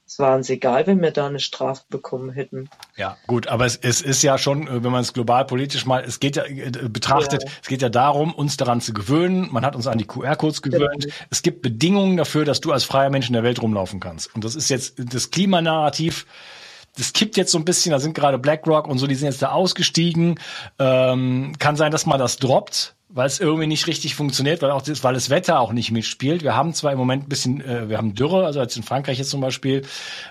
[0.08, 2.70] Es war uns egal, wenn wir da eine Strafe bekommen hätten.
[2.96, 6.04] Ja, gut, aber es, es ist ja schon, äh, wenn man es global politisch mal,
[6.04, 7.50] es geht ja äh, betrachtet, ja.
[7.64, 9.50] es geht ja darum, uns daran zu gewöhnen.
[9.52, 11.06] Man hat uns an die QR-Codes gewöhnt.
[11.06, 11.16] Genau.
[11.32, 14.34] Es gibt Bedingungen dafür, dass du als freier Mensch in der Welt rumlaufen kannst.
[14.36, 16.28] Und das ist jetzt das Klimanarrativ
[16.98, 19.42] das kippt jetzt so ein bisschen, da sind gerade BlackRock und so, die sind jetzt
[19.42, 20.40] da ausgestiegen.
[20.80, 24.82] Ähm, kann sein, dass man das droppt weil es irgendwie nicht richtig funktioniert, weil auch
[24.82, 26.44] das, weil das Wetter auch nicht mitspielt.
[26.44, 29.20] Wir haben zwar im Moment ein bisschen, äh, wir haben Dürre, also jetzt in Frankreich
[29.20, 29.84] jetzt zum Beispiel,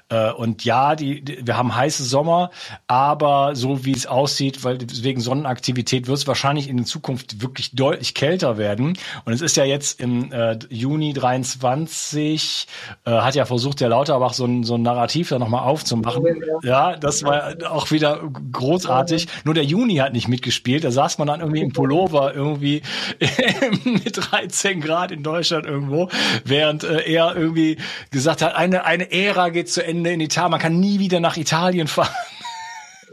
[0.08, 2.50] äh, und ja, die, die, wir haben heiße Sommer,
[2.88, 8.12] aber so wie es aussieht, weil wegen Sonnenaktivität wird es wahrscheinlich in Zukunft wirklich deutlich
[8.12, 8.98] kälter werden.
[9.24, 12.66] Und es ist ja jetzt im äh, Juni 23,
[13.04, 16.24] äh, hat ja versucht, der Lauterbach so ein, so ein Narrativ da nochmal aufzumachen.
[16.62, 18.20] Ja, das war auch wieder
[18.50, 19.28] großartig.
[19.44, 20.82] Nur der Juni hat nicht mitgespielt.
[20.82, 22.63] Da saß man dann irgendwie im Pullover irgendwie
[23.84, 26.08] mit 13 Grad in Deutschland irgendwo,
[26.44, 27.78] während äh, er irgendwie
[28.10, 31.36] gesagt hat, eine, eine Ära geht zu Ende in Italien, man kann nie wieder nach
[31.36, 32.14] Italien fahren.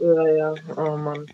[0.02, 1.26] Ja, ja, oh Mann.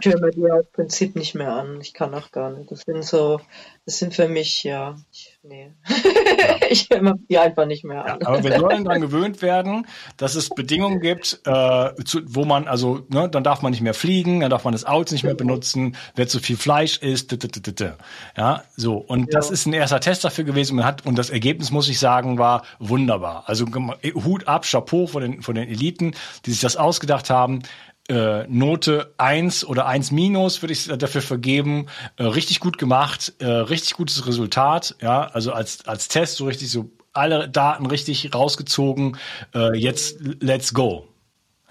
[0.00, 1.80] Ich höre mir die aus Prinzip nicht mehr an.
[1.80, 2.68] Ich kann auch gar nicht.
[2.70, 3.40] Das sind so,
[3.84, 5.72] das sind für mich, ja, ich, nee.
[6.70, 8.20] ich höre mir die einfach nicht mehr an.
[8.20, 12.68] Ja, aber wir sollen daran gewöhnt werden, dass es Bedingungen gibt, äh, zu, wo man,
[12.68, 15.34] also, ne, dann darf man nicht mehr fliegen, dann darf man das Auto nicht mehr
[15.34, 17.36] benutzen, wer zu viel Fleisch isst,
[18.36, 18.98] ja, so.
[18.98, 19.38] Und ja.
[19.38, 20.76] das ist ein erster Test dafür gewesen.
[20.76, 23.44] Man hat, und das Ergebnis, muss ich sagen, war wunderbar.
[23.46, 23.66] Also
[24.14, 26.14] Hut ab, Chapeau von den, von den Eliten,
[26.46, 27.62] die sich das ausgedacht haben
[28.08, 31.86] äh, Note 1 oder 1 minus würde ich dafür vergeben.
[32.16, 36.70] Äh, richtig gut gemacht, äh, richtig gutes Resultat, ja, also als, als Test so richtig
[36.70, 39.16] so alle Daten richtig rausgezogen.
[39.54, 41.08] Äh, jetzt let's go.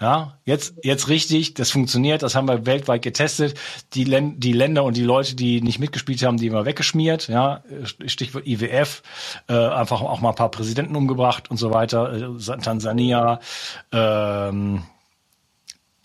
[0.00, 3.54] Ja, jetzt, jetzt richtig, das funktioniert, das haben wir weltweit getestet.
[3.92, 7.62] Die, Län die Länder und die Leute, die nicht mitgespielt haben, die immer weggeschmiert, ja,
[8.06, 9.04] Stichwort IWF,
[9.48, 13.38] äh, einfach auch mal ein paar Präsidenten umgebracht und so weiter, äh, Tansania,
[13.92, 14.82] ähm,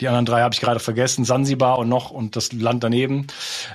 [0.00, 3.26] die anderen drei habe ich gerade vergessen, Sansibar und noch und das Land daneben.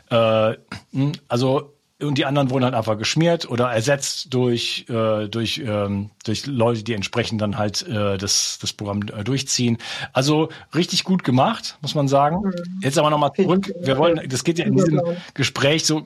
[0.09, 0.55] Äh,
[0.91, 6.09] hm, also und die anderen wurden halt einfach geschmiert oder ersetzt durch äh, durch ähm,
[6.25, 9.77] durch Leute, die entsprechend dann halt äh, das das Programm äh, durchziehen.
[10.11, 12.41] Also richtig gut gemacht, muss man sagen.
[12.43, 12.79] Mhm.
[12.81, 13.73] Jetzt aber nochmal zurück.
[13.79, 15.01] Wir wollen, das geht ja in diesem
[15.33, 16.03] Gespräch so äh,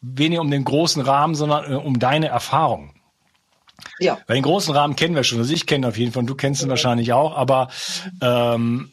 [0.00, 2.90] weniger um den großen Rahmen, sondern äh, um deine Erfahrung.
[3.98, 4.18] Ja.
[4.26, 5.38] Weil den großen Rahmen kennen wir schon.
[5.38, 6.70] Also ich kenne auf jeden Fall, du kennst ihn ja.
[6.70, 7.68] wahrscheinlich auch, aber
[8.20, 8.90] ähm,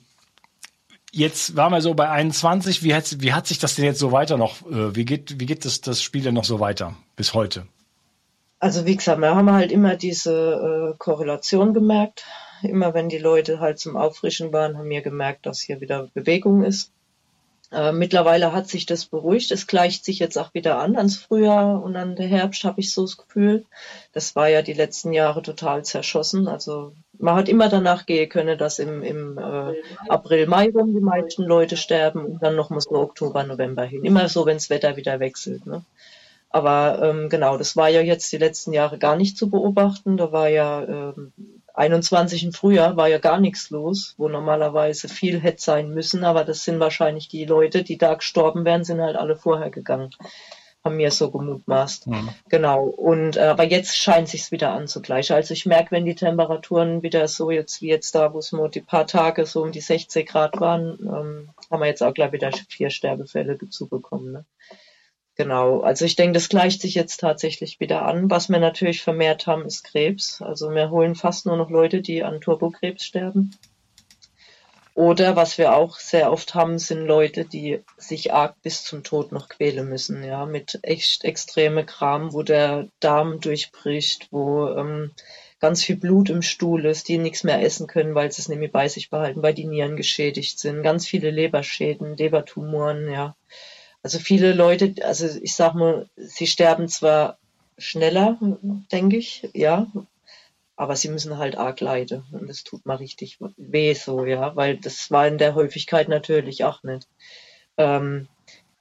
[1.14, 2.84] Jetzt waren wir so bei 21.
[2.84, 4.62] Wie hat, wie hat sich das denn jetzt so weiter noch?
[4.68, 7.68] Äh, wie geht, wie geht das, das Spiel denn noch so weiter bis heute?
[8.60, 12.26] Also wie gesagt, wir haben halt immer diese äh, Korrelation gemerkt.
[12.64, 16.64] Immer wenn die Leute halt zum Auffrischen waren, haben wir gemerkt, dass hier wieder Bewegung
[16.64, 16.92] ist.
[17.72, 19.52] Äh, mittlerweile hat sich das beruhigt.
[19.52, 22.94] Es gleicht sich jetzt auch wieder an ans Frühjahr und an der Herbst, habe ich
[22.94, 23.66] so das Gefühl.
[24.12, 26.50] Das war ja die letzten Jahre total zerschossen.
[26.50, 29.74] Also man hat immer danach gehen können, dass im, im äh,
[30.10, 34.04] April, Mai rum die meisten Leute sterben und dann nochmal so Oktober, November hin.
[34.04, 35.66] Immer so, wenn das Wetter wieder wechselt.
[35.66, 35.86] Ne?
[36.50, 40.18] Aber ähm, genau, das war ja jetzt die letzten Jahre gar nicht zu beobachten.
[40.18, 41.32] Da war ja ähm,
[41.74, 46.44] 21 im Frühjahr war ja gar nichts los, wo normalerweise viel hätte sein müssen, aber
[46.44, 50.12] das sind wahrscheinlich die Leute, die da gestorben wären, sind halt alle vorher gegangen.
[50.84, 52.08] Haben mir so gemutmaßt.
[52.08, 52.30] Mhm.
[52.50, 52.86] Genau.
[52.86, 55.36] Und äh, aber jetzt scheint sich's wieder anzugleichen.
[55.36, 58.68] Also ich merke, wenn die Temperaturen wieder so jetzt wie jetzt da, wo es nur
[58.68, 62.32] die paar Tage so um die 60 Grad waren, ähm, haben wir jetzt auch gleich
[62.32, 64.32] wieder vier Sterbefälle dazu bekommen.
[64.32, 64.46] Ne?
[65.42, 68.30] Genau, also ich denke, das gleicht sich jetzt tatsächlich wieder an.
[68.30, 70.40] Was wir natürlich vermehrt haben, ist Krebs.
[70.40, 73.58] Also wir holen fast nur noch Leute, die an Turbokrebs sterben.
[74.94, 79.32] Oder was wir auch sehr oft haben, sind Leute, die sich arg bis zum Tod
[79.32, 85.10] noch quälen müssen, ja, mit echt extreme Kram, wo der Darm durchbricht, wo ähm,
[85.60, 88.72] ganz viel Blut im Stuhl ist, die nichts mehr essen können, weil sie es nämlich
[88.72, 93.36] bei sich behalten, weil die Nieren geschädigt sind, ganz viele Leberschäden, Lebertumoren, ja.
[94.04, 97.38] Also viele Leute, also ich sag mal, sie sterben zwar
[97.78, 98.38] schneller,
[98.92, 99.88] denke ich, ja,
[100.76, 104.78] aber sie müssen halt arg leiden und das tut mal richtig weh so, ja, weil
[104.78, 107.08] das war in der Häufigkeit natürlich auch nicht.
[107.78, 108.28] Ähm,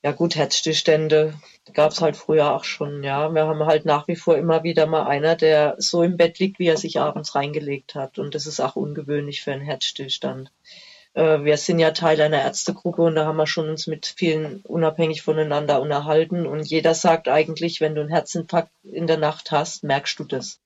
[0.05, 1.35] Ja gut, Herzstillstände
[1.75, 3.35] gab es halt früher auch schon, ja.
[3.35, 6.59] Wir haben halt nach wie vor immer wieder mal einer, der so im Bett liegt,
[6.61, 8.18] wie er sich abends reingelegt hat.
[8.18, 10.53] Und das ist auch ungewöhnlich für einen Herzstillstand.
[11.14, 14.61] Äh, wir sind ja Teil einer Ärztegruppe und da haben wir schon uns mit vielen
[14.62, 16.46] unabhängig voneinander unterhalten.
[16.46, 20.61] Und jeder sagt eigentlich, wenn du einen Herzinfarkt in der Nacht hast, merkst du das.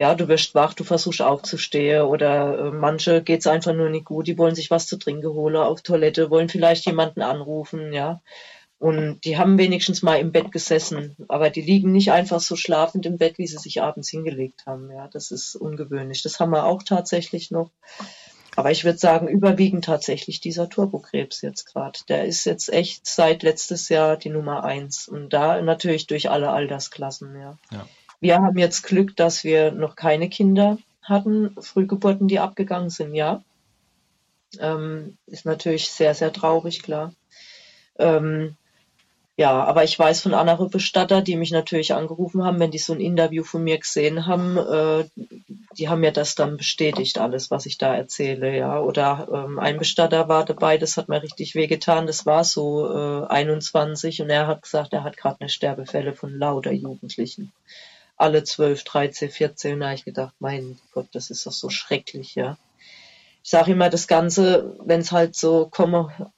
[0.00, 4.26] Ja, du wirst wach, du versuchst aufzustehen oder äh, manche geht's einfach nur nicht gut,
[4.26, 8.20] die wollen sich was zu trinken holen auf Toilette, wollen vielleicht jemanden anrufen, ja.
[8.78, 13.06] Und die haben wenigstens mal im Bett gesessen, aber die liegen nicht einfach so schlafend
[13.06, 14.90] im Bett, wie sie sich abends hingelegt haben.
[14.90, 16.22] Ja, das ist ungewöhnlich.
[16.22, 17.70] Das haben wir auch tatsächlich noch.
[18.56, 21.98] Aber ich würde sagen, überwiegend tatsächlich dieser Turbokrebs jetzt gerade.
[22.08, 25.08] Der ist jetzt echt seit letztes Jahr die Nummer eins.
[25.08, 27.58] Und da natürlich durch alle Altersklassen, ja.
[27.72, 27.88] ja.
[28.20, 33.42] Wir haben jetzt Glück, dass wir noch keine Kinder hatten, Frühgeburten, die abgegangen sind, ja.
[34.60, 37.12] Ähm, ist natürlich sehr, sehr traurig, klar.
[37.98, 38.56] Ähm,
[39.36, 42.92] ja, aber ich weiß von anderen Bestatter, die mich natürlich angerufen haben, wenn die so
[42.92, 45.04] ein Interview von mir gesehen haben, äh,
[45.76, 48.78] die haben mir das dann bestätigt, alles, was ich da erzähle, ja.
[48.78, 53.26] Oder ähm, ein Bestatter war dabei, das hat mir richtig wehgetan, das war so äh,
[53.26, 57.52] 21 und er hat gesagt, er hat gerade eine Sterbefälle von lauter Jugendlichen.
[58.16, 62.36] Alle 12, 13, 14, da habe ich gedacht, mein Gott, das ist doch so schrecklich,
[62.36, 62.56] ja.
[63.42, 66.30] Ich sage immer, das Ganze, wenn es halt so komme,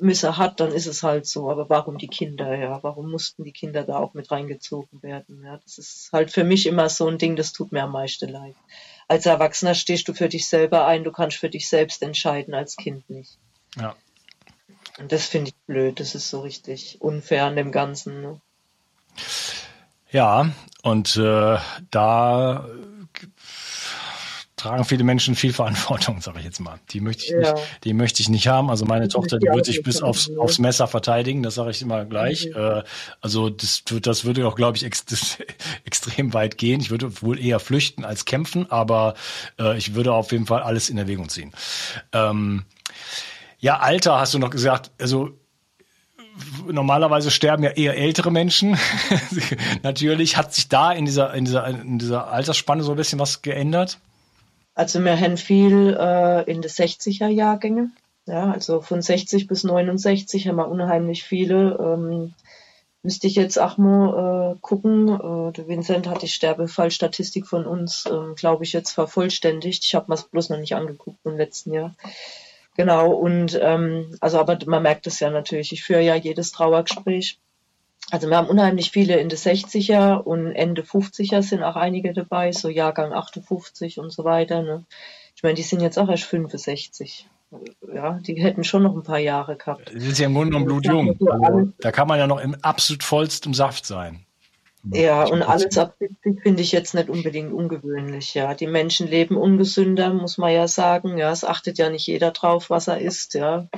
[0.00, 1.50] Müsse hat, dann ist es halt so.
[1.50, 2.82] Aber warum die Kinder, ja?
[2.82, 5.42] Warum mussten die Kinder da auch mit reingezogen werden?
[5.44, 8.28] Ja, das ist halt für mich immer so ein Ding, das tut mir am meisten
[8.28, 8.56] leid.
[9.08, 12.76] Als Erwachsener stehst du für dich selber ein, du kannst für dich selbst entscheiden, als
[12.76, 13.38] Kind nicht.
[13.76, 13.94] Ja.
[14.98, 18.22] Und das finde ich blöd, das ist so richtig unfair an dem Ganzen.
[18.22, 18.40] Ne?
[20.10, 20.50] Ja,
[20.82, 21.58] und äh,
[21.90, 22.68] da
[24.62, 26.78] tragen viele Menschen viel Verantwortung, sage ich jetzt mal.
[26.90, 27.52] Die möchte ich ja.
[27.52, 27.54] nicht,
[27.84, 28.70] die möchte ich nicht haben.
[28.70, 31.82] Also meine das Tochter, die wird sich bis aufs, aufs Messer verteidigen, das sage ich
[31.82, 32.46] immer gleich.
[32.46, 32.60] Mhm.
[32.60, 32.82] Äh,
[33.20, 35.04] also das, das würde auch, glaube ich, ex,
[35.84, 36.80] extrem weit gehen.
[36.80, 39.14] Ich würde wohl eher flüchten als kämpfen, aber
[39.58, 41.52] äh, ich würde auf jeden Fall alles in Erwägung ziehen.
[42.12, 42.64] Ähm,
[43.58, 44.92] ja, Alter hast du noch gesagt.
[45.00, 45.30] Also
[46.66, 48.78] normalerweise sterben ja eher ältere Menschen.
[49.82, 53.42] Natürlich hat sich da in dieser, in dieser, in dieser Altersspanne so ein bisschen was
[53.42, 53.98] geändert.
[54.74, 57.90] Also wir haben viel äh, in den 60er Jahrgänge.
[58.26, 61.76] Ja, also von 60 bis 69 haben wir unheimlich viele.
[61.80, 62.34] Ähm,
[63.02, 65.08] müsste ich jetzt auch mal äh, gucken.
[65.08, 69.84] Äh, der Vincent hat die Sterbefallstatistik von uns, äh, glaube ich, jetzt vervollständigt.
[69.84, 71.94] Ich habe mir es bloß noch nicht angeguckt im letzten Jahr.
[72.76, 75.72] Genau, und ähm, also aber man merkt es ja natürlich.
[75.72, 77.38] Ich führe ja jedes Trauergespräch
[78.12, 82.52] also wir haben unheimlich viele in den 60er und Ende 50er sind auch einige dabei,
[82.52, 84.62] so Jahrgang 58 und so weiter.
[84.62, 84.84] Ne?
[85.34, 87.26] Ich meine, die sind jetzt auch erst 65.
[87.94, 89.92] Ja, die hätten schon noch ein paar Jahre gehabt.
[89.94, 91.16] Die sind ja im Grunde genommen blutjung.
[91.26, 94.26] Also, da kann man ja noch im absolut vollsten Saft sein.
[94.90, 98.34] Ja, und alles ab 70 finde ich jetzt nicht unbedingt ungewöhnlich.
[98.34, 101.16] Ja, die Menschen leben ungesünder, muss man ja sagen.
[101.16, 103.34] Ja, es achtet ja nicht jeder drauf, was er isst.
[103.34, 103.68] Ja,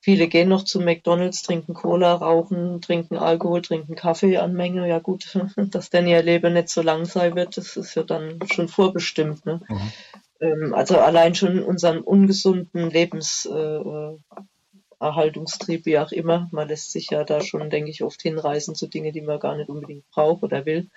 [0.00, 4.88] Viele gehen noch zu McDonalds, trinken Cola, rauchen, trinken Alkohol, trinken Kaffee an Menge.
[4.88, 8.38] Ja gut, dass denn ihr Leben nicht so lang sein wird, das ist ja dann
[8.50, 9.44] schon vorbestimmt.
[9.44, 9.60] Ne?
[9.68, 9.92] Mhm.
[10.40, 17.24] Ähm, also allein schon unseren ungesunden Lebenserhaltungstrieb, äh, wie auch immer, man lässt sich ja
[17.24, 20.64] da schon, denke ich, oft hinreißen zu Dingen, die man gar nicht unbedingt braucht oder
[20.64, 20.88] will.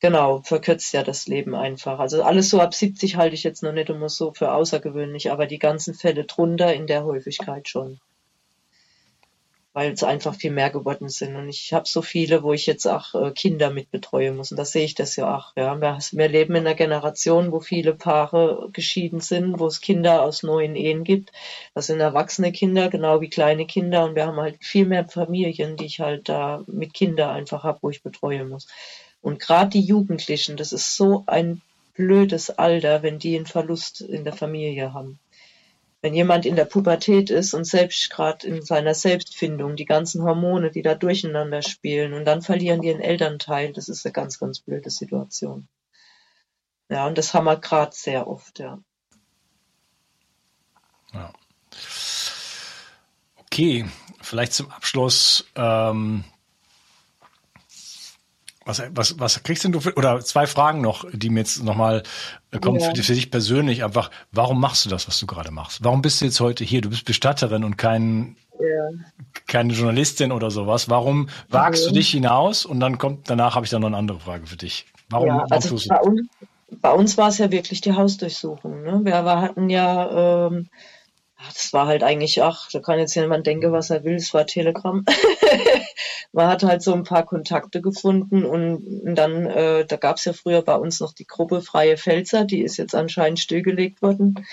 [0.00, 1.98] Genau, verkürzt ja das Leben einfach.
[2.00, 5.46] Also alles so ab 70 halte ich jetzt noch nicht immer so für außergewöhnlich, aber
[5.46, 8.00] die ganzen Fälle drunter in der Häufigkeit schon
[9.74, 11.34] weil es einfach viel mehr geworden sind.
[11.36, 14.50] Und ich habe so viele, wo ich jetzt auch äh, Kinder mit betreuen muss.
[14.50, 15.52] Und da sehe ich das ja auch.
[15.56, 15.80] Ja.
[15.80, 20.42] Wir, wir leben in einer Generation, wo viele Paare geschieden sind, wo es Kinder aus
[20.42, 21.32] neuen Ehen gibt.
[21.74, 24.04] Das sind erwachsene Kinder, genau wie kleine Kinder.
[24.04, 27.78] Und wir haben halt viel mehr Familien, die ich halt da mit Kindern einfach habe,
[27.82, 28.68] wo ich betreuen muss.
[29.22, 31.62] Und gerade die Jugendlichen, das ist so ein
[31.94, 35.18] blödes Alter, wenn die einen Verlust in der Familie haben
[36.02, 40.72] wenn jemand in der Pubertät ist und selbst gerade in seiner Selbstfindung die ganzen Hormone,
[40.72, 44.58] die da durcheinander spielen und dann verlieren die einen Elternteil, das ist eine ganz, ganz
[44.58, 45.68] blöde Situation.
[46.90, 48.80] Ja, und das haben wir gerade sehr oft, ja.
[51.14, 51.32] ja.
[53.36, 53.86] Okay,
[54.20, 56.24] vielleicht zum Abschluss ähm,
[58.64, 62.02] was, was, was kriegst denn du für, oder zwei Fragen noch, die mir jetzt nochmal
[62.50, 62.90] äh, kommen ja.
[62.90, 64.10] für, für, dich persönlich einfach.
[64.30, 65.82] Warum machst du das, was du gerade machst?
[65.82, 66.80] Warum bist du jetzt heute hier?
[66.80, 68.88] Du bist Bestatterin und kein, ja.
[69.46, 70.88] keine Journalistin oder sowas.
[70.88, 71.88] Warum wagst ja.
[71.88, 72.64] du dich hinaus?
[72.64, 74.86] Und dann kommt, danach habe ich dann noch eine andere Frage für dich.
[75.08, 76.28] Warum ja, also bei uns,
[76.70, 78.82] bei uns war es ja wirklich die Hausdurchsuchung.
[78.82, 79.00] Ne?
[79.04, 80.68] Wir, wir hatten ja, ähm,
[81.52, 84.46] das war halt eigentlich, ach, da kann jetzt jemand denken, was er will, es war
[84.46, 85.04] Telegram.
[86.32, 90.32] Man hat halt so ein paar Kontakte gefunden und dann, äh, da gab es ja
[90.32, 94.46] früher bei uns noch die Gruppe Freie Pfälzer, die ist jetzt anscheinend stillgelegt worden.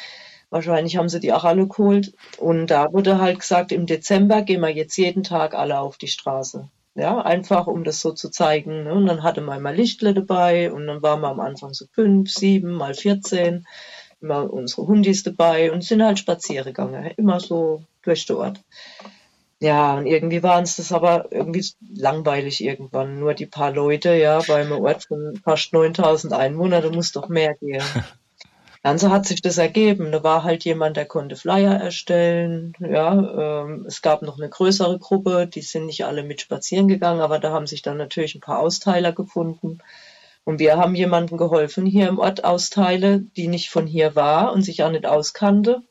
[0.49, 2.13] Wahrscheinlich haben sie die auch alle geholt.
[2.37, 6.07] Und da wurde halt gesagt, im Dezember gehen wir jetzt jeden Tag alle auf die
[6.07, 6.67] Straße.
[6.95, 8.83] Ja, einfach um das so zu zeigen.
[8.83, 8.93] Ne?
[8.93, 12.31] Und dann hatte man mal Lichtle dabei und dann waren wir am Anfang so fünf,
[12.31, 13.65] sieben, mal vierzehn
[14.21, 18.59] immer unsere Hundis dabei und sind halt spazieren gegangen, immer so durch den Ort.
[19.61, 23.19] Ja, und irgendwie waren es das aber irgendwie langweilig irgendwann.
[23.19, 27.27] Nur die paar Leute, ja, bei einem Ort von fast 9000 Einwohnern, da muss doch
[27.27, 27.83] mehr gehen.
[28.83, 30.13] Dann so hat sich das ergeben.
[30.13, 32.73] Da war halt jemand, der konnte Flyer erstellen.
[32.79, 37.19] Ja, ähm, es gab noch eine größere Gruppe, die sind nicht alle mit spazieren gegangen,
[37.19, 39.79] aber da haben sich dann natürlich ein paar Austeiler gefunden.
[40.45, 44.61] Und wir haben jemandem geholfen hier im Ort austeile, die nicht von hier war und
[44.63, 45.83] sich auch nicht auskannte.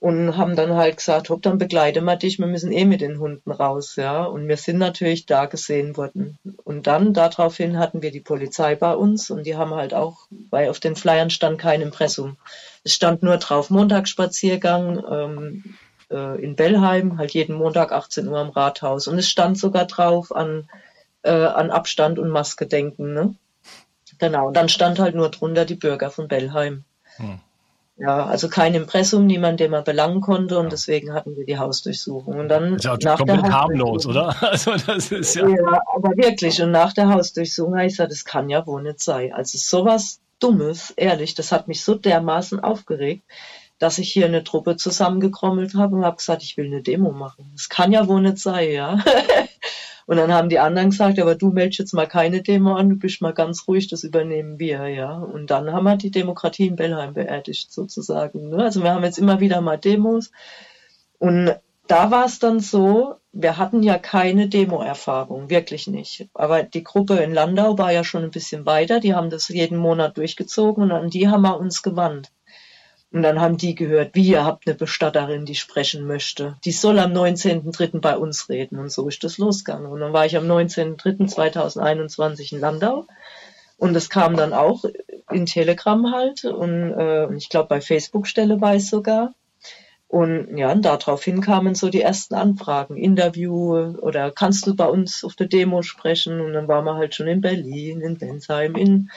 [0.00, 3.18] Und haben dann halt gesagt, hopp, dann begleite mal dich, wir müssen eh mit den
[3.18, 4.24] Hunden raus, ja.
[4.24, 6.38] Und wir sind natürlich da gesehen worden.
[6.62, 10.68] Und dann, daraufhin hatten wir die Polizei bei uns und die haben halt auch, weil
[10.68, 12.36] auf den Flyern stand kein Impressum.
[12.84, 15.64] Es stand nur drauf Montagsspaziergang ähm,
[16.10, 19.08] äh, in Bellheim, halt jeden Montag 18 Uhr am Rathaus.
[19.08, 20.68] Und es stand sogar drauf an,
[21.22, 23.34] äh, an Abstand und Maske denken, ne?
[24.18, 26.84] Genau, und dann stand halt nur drunter die Bürger von Bellheim.
[27.16, 27.40] Hm.
[28.00, 30.70] Ja, also kein Impressum, niemand, den man belangen konnte und ja.
[30.70, 32.38] deswegen hatten wir die Hausdurchsuchung.
[32.38, 34.36] Und dann ist ja nach komplett der harmlos, oder?
[34.40, 35.48] Also das ist ja.
[35.48, 36.62] Ja, aber wirklich.
[36.62, 39.32] Und nach der Hausdurchsuchung habe ich gesagt, das kann ja wohl nicht sein.
[39.32, 43.24] Also sowas Dummes, ehrlich, das hat mich so dermaßen aufgeregt,
[43.80, 47.50] dass ich hier eine Truppe zusammengekrommelt habe und habe gesagt, ich will eine Demo machen.
[47.54, 48.98] Das kann ja wohl nicht sein, ja.
[50.08, 52.96] Und dann haben die anderen gesagt, aber du meldest jetzt mal keine Demo an, du
[52.96, 55.18] bist mal ganz ruhig, das übernehmen wir, ja.
[55.18, 58.48] Und dann haben wir die Demokratie in Bellheim beerdigt, sozusagen.
[58.48, 58.56] Ne?
[58.56, 60.32] Also wir haben jetzt immer wieder mal Demos.
[61.18, 61.54] Und
[61.88, 66.26] da war es dann so, wir hatten ja keine Demo-Erfahrung, wirklich nicht.
[66.32, 69.76] Aber die Gruppe in Landau war ja schon ein bisschen weiter, die haben das jeden
[69.76, 72.32] Monat durchgezogen und an die haben wir uns gewandt.
[73.10, 76.58] Und dann haben die gehört, wie ihr habt eine Bestatterin, die sprechen möchte.
[76.64, 78.00] Die soll am 19.03.
[78.00, 78.78] bei uns reden.
[78.78, 79.90] Und so ist das losgegangen.
[79.90, 83.06] Und dann war ich am 19.03.2021 in Landau.
[83.78, 84.84] Und es kam dann auch
[85.30, 86.44] in Telegram halt.
[86.44, 89.32] Und äh, ich glaube, bei Facebook stelle war es sogar.
[90.06, 95.22] Und ja, und daraufhin kamen so die ersten Anfragen, Interview oder kannst du bei uns
[95.22, 96.40] auf der Demo sprechen?
[96.40, 99.10] Und dann waren wir halt schon in Berlin, in Bensheim, in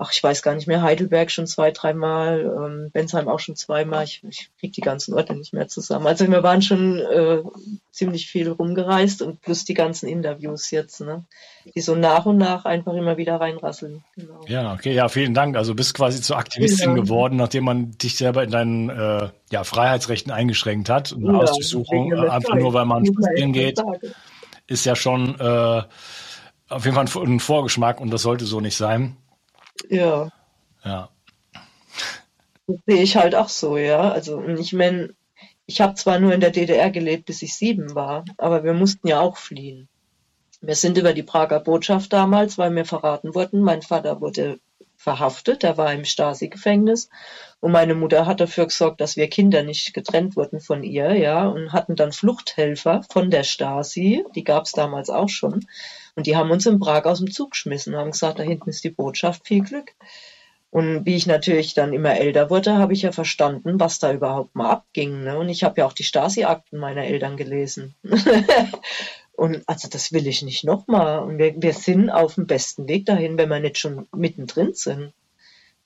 [0.00, 4.04] ach, ich weiß gar nicht mehr, Heidelberg schon zwei, dreimal, ähm, Bensheim auch schon zweimal.
[4.04, 6.06] Ich, ich krieg die ganzen Orte nicht mehr zusammen.
[6.06, 7.42] Also wir waren schon äh,
[7.90, 11.24] ziemlich viel rumgereist und plus die ganzen Interviews jetzt, ne?
[11.74, 14.04] Die so nach und nach einfach immer wieder reinrasseln.
[14.14, 14.40] Genau.
[14.46, 15.56] Ja, okay, ja, vielen Dank.
[15.56, 17.02] Also bist quasi zur Aktivistin ja.
[17.02, 21.12] geworden, nachdem man dich selber in deinen äh, ja, Freiheitsrechten eingeschränkt hat.
[21.12, 23.82] Eine ja, Hausdurchsuchung, äh, einfach nur weil man spazieren geht,
[24.68, 25.82] ist ja schon äh,
[26.68, 29.16] auf jeden Fall ein Vorgeschmack und das sollte so nicht sein.
[29.88, 30.30] Ja.
[30.84, 31.10] Ja.
[32.66, 34.10] Das sehe ich halt auch so, ja.
[34.10, 35.14] Also ich meine,
[35.66, 39.08] ich habe zwar nur in der DDR gelebt, bis ich sieben war, aber wir mussten
[39.08, 39.88] ja auch fliehen.
[40.60, 43.60] Wir sind über die Prager Botschaft damals, weil wir verraten wurden.
[43.60, 44.58] Mein Vater wurde
[44.98, 47.08] verhaftet, er war im Stasi-Gefängnis
[47.60, 51.46] und meine Mutter hat dafür gesorgt, dass wir Kinder nicht getrennt wurden von ihr, ja,
[51.46, 55.66] und hatten dann Fluchthelfer von der Stasi, die gab es damals auch schon.
[56.16, 58.82] Und die haben uns in Prag aus dem Zug geschmissen, haben gesagt, da hinten ist
[58.82, 59.94] die Botschaft, viel Glück.
[60.70, 64.54] Und wie ich natürlich dann immer älter wurde, habe ich ja verstanden, was da überhaupt
[64.54, 65.22] mal abging.
[65.22, 65.38] Ne?
[65.38, 67.94] Und ich habe ja auch die Stasi-Akten meiner Eltern gelesen.
[69.38, 71.20] und also das will ich nicht nochmal.
[71.20, 75.12] Und wir, wir sind auf dem besten Weg dahin, wenn wir nicht schon mittendrin sind.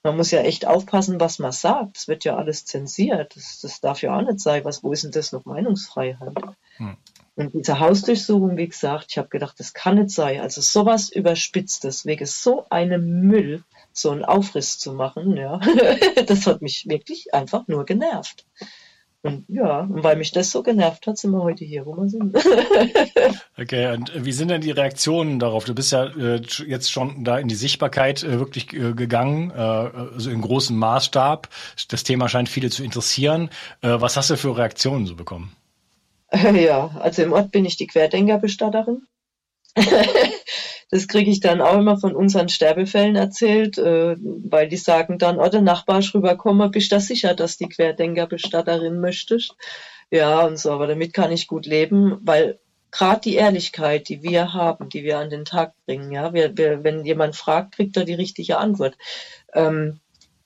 [0.03, 1.99] Man muss ja echt aufpassen, was man sagt.
[1.99, 3.37] Es wird ja alles zensiert.
[3.37, 4.65] Das, das darf ja auch nicht sein.
[4.65, 6.33] Was, wo ist denn das noch Meinungsfreiheit?
[6.79, 6.97] Hm.
[7.37, 10.41] Und diese Hausdurchsuchung, wie gesagt, ich habe gedacht, das kann nicht sein.
[10.41, 15.61] Also sowas Überspitztes, wegen so einem Müll, so einen Aufriss zu machen, ja,
[16.27, 18.47] das hat mich wirklich einfach nur genervt.
[19.25, 22.09] Und ja, und weil mich das so genervt hat, sind wir heute hier, wo wir
[22.09, 22.37] sind.
[23.59, 25.65] okay, und wie sind denn die Reaktionen darauf?
[25.65, 29.55] Du bist ja äh, jetzt schon da in die Sichtbarkeit äh, wirklich äh, gegangen, äh,
[29.55, 31.49] also in großem Maßstab.
[31.89, 33.51] Das Thema scheint viele zu interessieren.
[33.81, 35.53] Äh, was hast du für Reaktionen so bekommen?
[36.55, 39.03] Ja, also im Ort bin ich die Querdenkerbestatterin.
[40.93, 45.39] das kriege ich dann auch immer von unseren Sterbefällen erzählt, äh, weil die sagen dann,
[45.39, 49.57] oh, der Nachbar ist rübergekommen, bist du sicher, dass die Querdenkerbestatterin möchtest?
[50.11, 54.53] Ja, und so, aber damit kann ich gut leben, weil gerade die Ehrlichkeit, die wir
[54.53, 58.05] haben, die wir an den Tag bringen, ja, wir, wir, wenn jemand fragt, kriegt er
[58.05, 58.99] die richtige Antwort.
[59.55, 59.99] Ähm,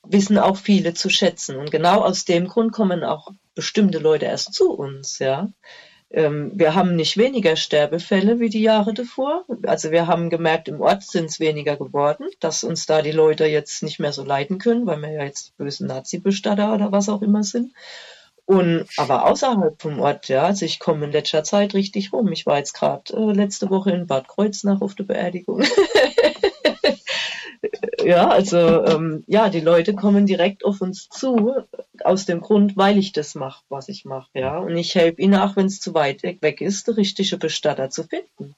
[0.03, 1.57] wissen auch viele zu schätzen.
[1.57, 5.49] Und genau aus dem Grund kommen auch bestimmte Leute erst zu uns, ja.
[6.17, 9.45] Ähm, wir haben nicht weniger Sterbefälle wie die Jahre davor.
[9.67, 13.45] Also wir haben gemerkt, im Ort sind es weniger geworden, dass uns da die Leute
[13.45, 17.21] jetzt nicht mehr so leiden können, weil wir ja jetzt bösen Nazi-Bestatter oder was auch
[17.21, 17.71] immer sind.
[18.45, 22.31] Und aber außerhalb vom Ort, ja, also ich komme in letzter Zeit richtig rum.
[22.31, 25.61] Ich war jetzt gerade äh, letzte Woche in Bad Kreuznach auf der Beerdigung.
[28.03, 31.53] ja, also ähm, ja, die Leute kommen direkt auf uns zu,
[32.03, 34.57] aus dem Grund, weil ich das mache, was ich mache, ja.
[34.57, 38.03] Und ich helfe ihnen auch, wenn es zu weit weg ist, der richtige Bestatter zu
[38.03, 38.55] finden.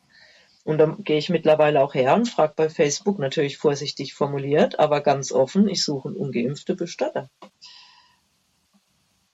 [0.64, 5.02] Und dann gehe ich mittlerweile auch her und frage bei Facebook, natürlich vorsichtig formuliert, aber
[5.02, 7.30] ganz offen, ich suche einen ungeimpfte Bestatter.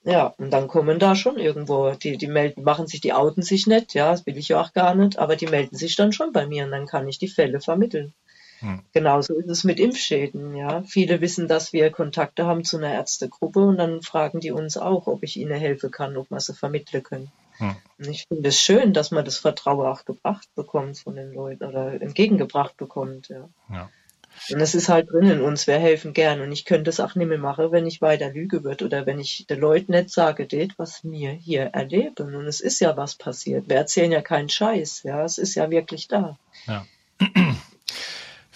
[0.04, 3.66] Ja, und dann kommen da schon irgendwo, die, die melden, machen sich, die outen sich
[3.66, 6.32] nicht, ja, das will ich ja auch gar nicht, aber die melden sich dann schon
[6.32, 8.14] bei mir und dann kann ich die Fälle vermitteln.
[8.66, 8.80] Hm.
[8.92, 10.56] Genauso ist es mit Impfschäden.
[10.56, 10.82] Ja.
[10.82, 15.06] Viele wissen, dass wir Kontakte haben zu einer Ärztegruppe und dann fragen die uns auch,
[15.06, 17.30] ob ich ihnen helfen kann, ob wir sie vermitteln können.
[17.58, 17.76] Hm.
[17.98, 22.00] Ich finde es schön, dass man das Vertrauen auch gebracht bekommt von den Leuten oder
[22.02, 23.28] entgegengebracht bekommt.
[23.28, 23.48] Ja.
[23.70, 23.88] ja.
[24.50, 26.40] Und es ist halt drin in uns, wir helfen gern.
[26.40, 29.20] Und ich könnte es auch nicht mehr machen, wenn ich weiter lüge wird oder wenn
[29.20, 32.34] ich den Leuten nicht sage, det, was wir hier erleben.
[32.34, 33.68] Und es ist ja was passiert.
[33.68, 35.04] Wir erzählen ja keinen Scheiß.
[35.04, 36.36] Ja, es ist ja wirklich da.
[36.66, 36.84] Ja.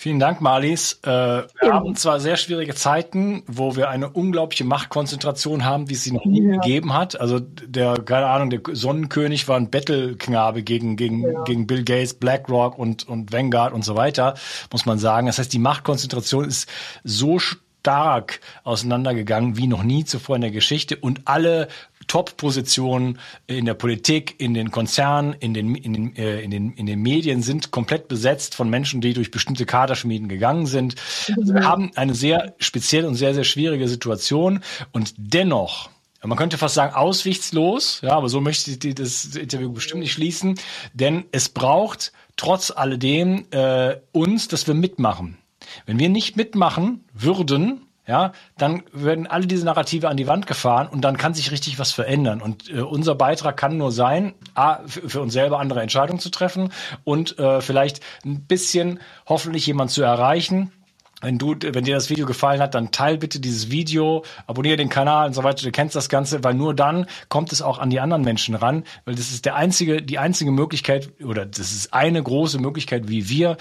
[0.03, 0.99] Vielen Dank, Marlies.
[1.03, 1.75] Äh, wir ja.
[1.75, 6.25] haben zwar sehr schwierige Zeiten, wo wir eine unglaubliche Machtkonzentration haben, wie es sie noch
[6.25, 6.53] nie ja.
[6.53, 7.21] gegeben hat.
[7.21, 11.43] Also der, keine Ahnung, der Sonnenkönig war ein Bettelknabe gegen, gegen, ja.
[11.45, 14.37] gegen Bill Gates, BlackRock und, und Vanguard und so weiter,
[14.73, 15.27] muss man sagen.
[15.27, 16.67] Das heißt, die Machtkonzentration ist
[17.05, 21.69] so stark auseinandergegangen wie noch nie zuvor in der Geschichte und alle
[22.11, 26.87] Top-Positionen in der Politik, in den Konzernen, in den, in, den, äh, in, den, in
[26.87, 30.97] den Medien sind komplett besetzt von Menschen, die durch bestimmte Kaderschmieden gegangen sind.
[31.39, 34.59] Also wir haben eine sehr spezielle und sehr, sehr schwierige Situation
[34.91, 35.89] und dennoch
[36.23, 40.59] man könnte fast sagen, auswichtslos, ja, aber so möchte ich das Interview bestimmt nicht schließen,
[40.93, 45.39] denn es braucht trotz alledem äh, uns, dass wir mitmachen.
[45.87, 50.89] Wenn wir nicht mitmachen würden, ja, dann werden alle diese Narrative an die Wand gefahren
[50.89, 52.43] und dann kann sich richtig was verändern.
[52.43, 56.73] Und äh, unser Beitrag kann nur sein, A, für, uns selber andere Entscheidungen zu treffen
[57.05, 58.99] und äh, vielleicht ein bisschen
[59.29, 60.73] hoffentlich jemand zu erreichen,
[61.21, 64.89] wenn du, wenn dir das Video gefallen hat, dann teil bitte dieses Video, abonniere den
[64.89, 65.63] Kanal und so weiter.
[65.63, 68.83] Du kennst das Ganze, weil nur dann kommt es auch an die anderen Menschen ran,
[69.05, 73.29] weil das ist der einzige, die einzige Möglichkeit oder das ist eine große Möglichkeit, wie
[73.29, 73.57] wir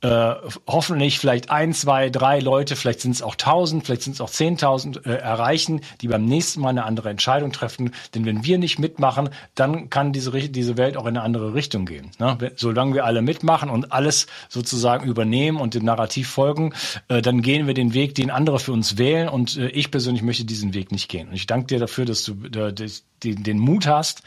[0.00, 0.34] äh,
[0.66, 4.30] hoffentlich vielleicht ein, zwei, drei Leute, vielleicht sind es auch tausend, vielleicht sind es auch
[4.30, 7.92] zehntausend äh, erreichen, die beim nächsten Mal eine andere Entscheidung treffen.
[8.14, 11.84] Denn wenn wir nicht mitmachen, dann kann diese, diese Welt auch in eine andere Richtung
[11.84, 12.12] gehen.
[12.18, 12.52] Ne?
[12.54, 16.74] Solange wir alle mitmachen und alles sozusagen übernehmen und dem Narrativ folgen,
[17.08, 19.28] äh, dann gehen wir den Weg, den andere für uns wählen.
[19.28, 21.28] Und äh, ich persönlich möchte diesen Weg nicht gehen.
[21.28, 22.72] Und ich danke dir dafür, dass du äh,
[23.24, 24.22] den, den Mut hast,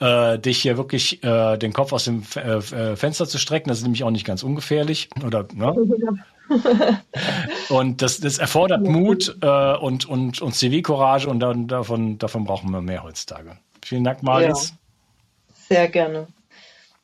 [0.00, 3.68] äh, dich hier wirklich äh, den Kopf aus dem F äh, Fenster zu strecken.
[3.68, 5.08] Das ist nämlich auch nicht ganz ungefährlich.
[5.24, 5.74] Oder, ne?
[7.68, 12.70] und das, das erfordert Mut äh, und, und, und Zivilcourage und dann, davon, davon brauchen
[12.70, 13.56] wir mehr heutzutage.
[13.84, 14.70] Vielen Dank, Marlies.
[14.70, 16.26] Ja, sehr gerne.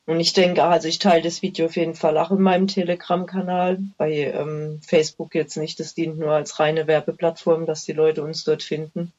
[0.05, 3.79] Und ich denke, also ich teile das Video auf jeden Fall auch in meinem Telegram-Kanal.
[3.97, 5.79] Bei ähm, Facebook jetzt nicht.
[5.79, 9.13] Das dient nur als reine Werbeplattform, dass die Leute uns dort finden.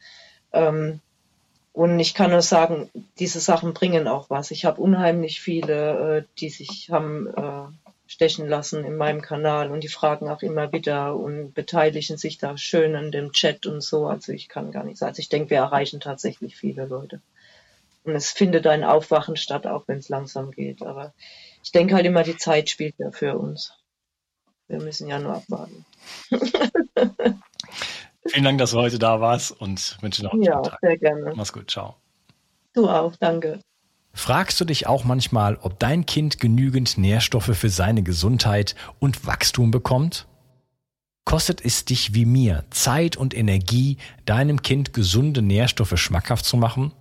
[0.53, 1.01] Ähm,
[1.73, 4.51] und ich kann nur sagen, diese Sachen bringen auch was.
[4.51, 9.83] Ich habe unheimlich viele, äh, die sich haben äh, stechen lassen in meinem Kanal und
[9.83, 14.07] die fragen auch immer wieder und beteiligen sich da schön an dem Chat und so.
[14.07, 15.11] Also ich kann gar nicht sagen.
[15.11, 17.23] Also ich denke, wir erreichen tatsächlich viele Leute.
[18.05, 20.83] Und es findet ein Aufwachen statt, auch wenn es langsam geht.
[20.83, 21.15] Aber
[21.65, 23.73] ich denke halt immer, die Zeit spielt ja für uns.
[24.69, 25.87] Wir müssen ja nur abwarten.
[28.33, 30.79] Vielen Dank, dass du heute da warst und wünsche noch einen ja, Tag.
[30.81, 31.33] sehr gerne.
[31.37, 31.97] Mach's gut, ciao.
[32.73, 33.61] Du auch, danke.
[34.15, 39.71] Fragst du dich auch manchmal, ob dein Kind genügend Nährstoffe für seine Gesundheit und Wachstum
[39.71, 40.27] bekommt?
[41.27, 46.93] Kostet es dich wie mir Zeit und Energie, deinem Kind gesunde Nährstoffe schmackhaft zu machen?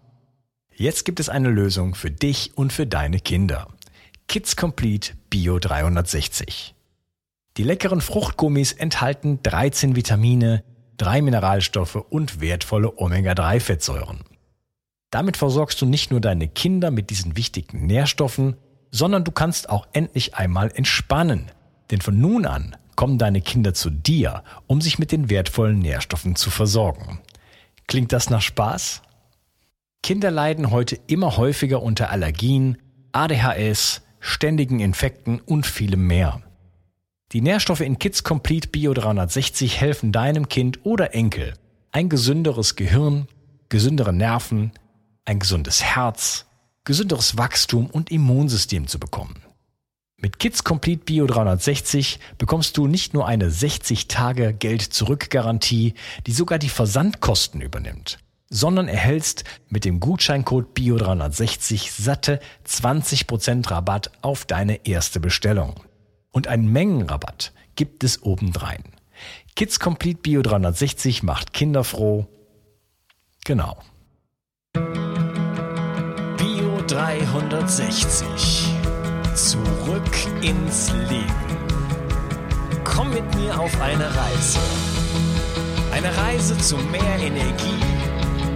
[0.75, 3.69] Jetzt gibt es eine Lösung für dich und für deine Kinder.
[4.27, 6.75] Kids Complete Bio 360.
[7.55, 10.63] Die leckeren Fruchtgummis enthalten 13 Vitamine,
[11.01, 14.19] drei Mineralstoffe und wertvolle Omega-3-Fettsäuren.
[15.09, 18.55] Damit versorgst du nicht nur deine Kinder mit diesen wichtigen Nährstoffen,
[18.91, 21.51] sondern du kannst auch endlich einmal entspannen.
[21.89, 26.35] Denn von nun an kommen deine Kinder zu dir, um sich mit den wertvollen Nährstoffen
[26.35, 27.19] zu versorgen.
[27.87, 29.01] Klingt das nach Spaß?
[30.03, 32.77] Kinder leiden heute immer häufiger unter Allergien,
[33.11, 36.41] ADHS, ständigen Infekten und vielem mehr.
[37.33, 41.53] Die Nährstoffe in Kids Complete Bio 360 helfen deinem Kind oder Enkel,
[41.93, 43.25] ein gesünderes Gehirn,
[43.69, 44.73] gesündere Nerven,
[45.23, 46.45] ein gesundes Herz,
[46.83, 49.41] gesünderes Wachstum und Immunsystem zu bekommen.
[50.17, 55.93] Mit Kids Complete Bio 360 bekommst du nicht nur eine 60 Tage Geld zurück Garantie,
[56.27, 64.11] die sogar die Versandkosten übernimmt, sondern erhältst mit dem Gutscheincode Bio 360 satte 20% Rabatt
[64.21, 65.75] auf deine erste Bestellung.
[66.31, 68.83] Und einen Mengenrabatt gibt es obendrein.
[69.55, 72.27] Kids Complete Bio 360 macht Kinder froh.
[73.43, 73.77] Genau.
[74.73, 74.81] Bio
[76.87, 78.69] 360.
[79.35, 81.35] Zurück ins Leben.
[82.83, 84.59] Komm mit mir auf eine Reise.
[85.91, 87.83] Eine Reise zu mehr Energie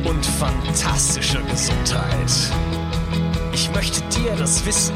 [0.05, 2.51] und fantastischer Gesundheit.
[3.51, 4.95] Ich möchte dir das Wissen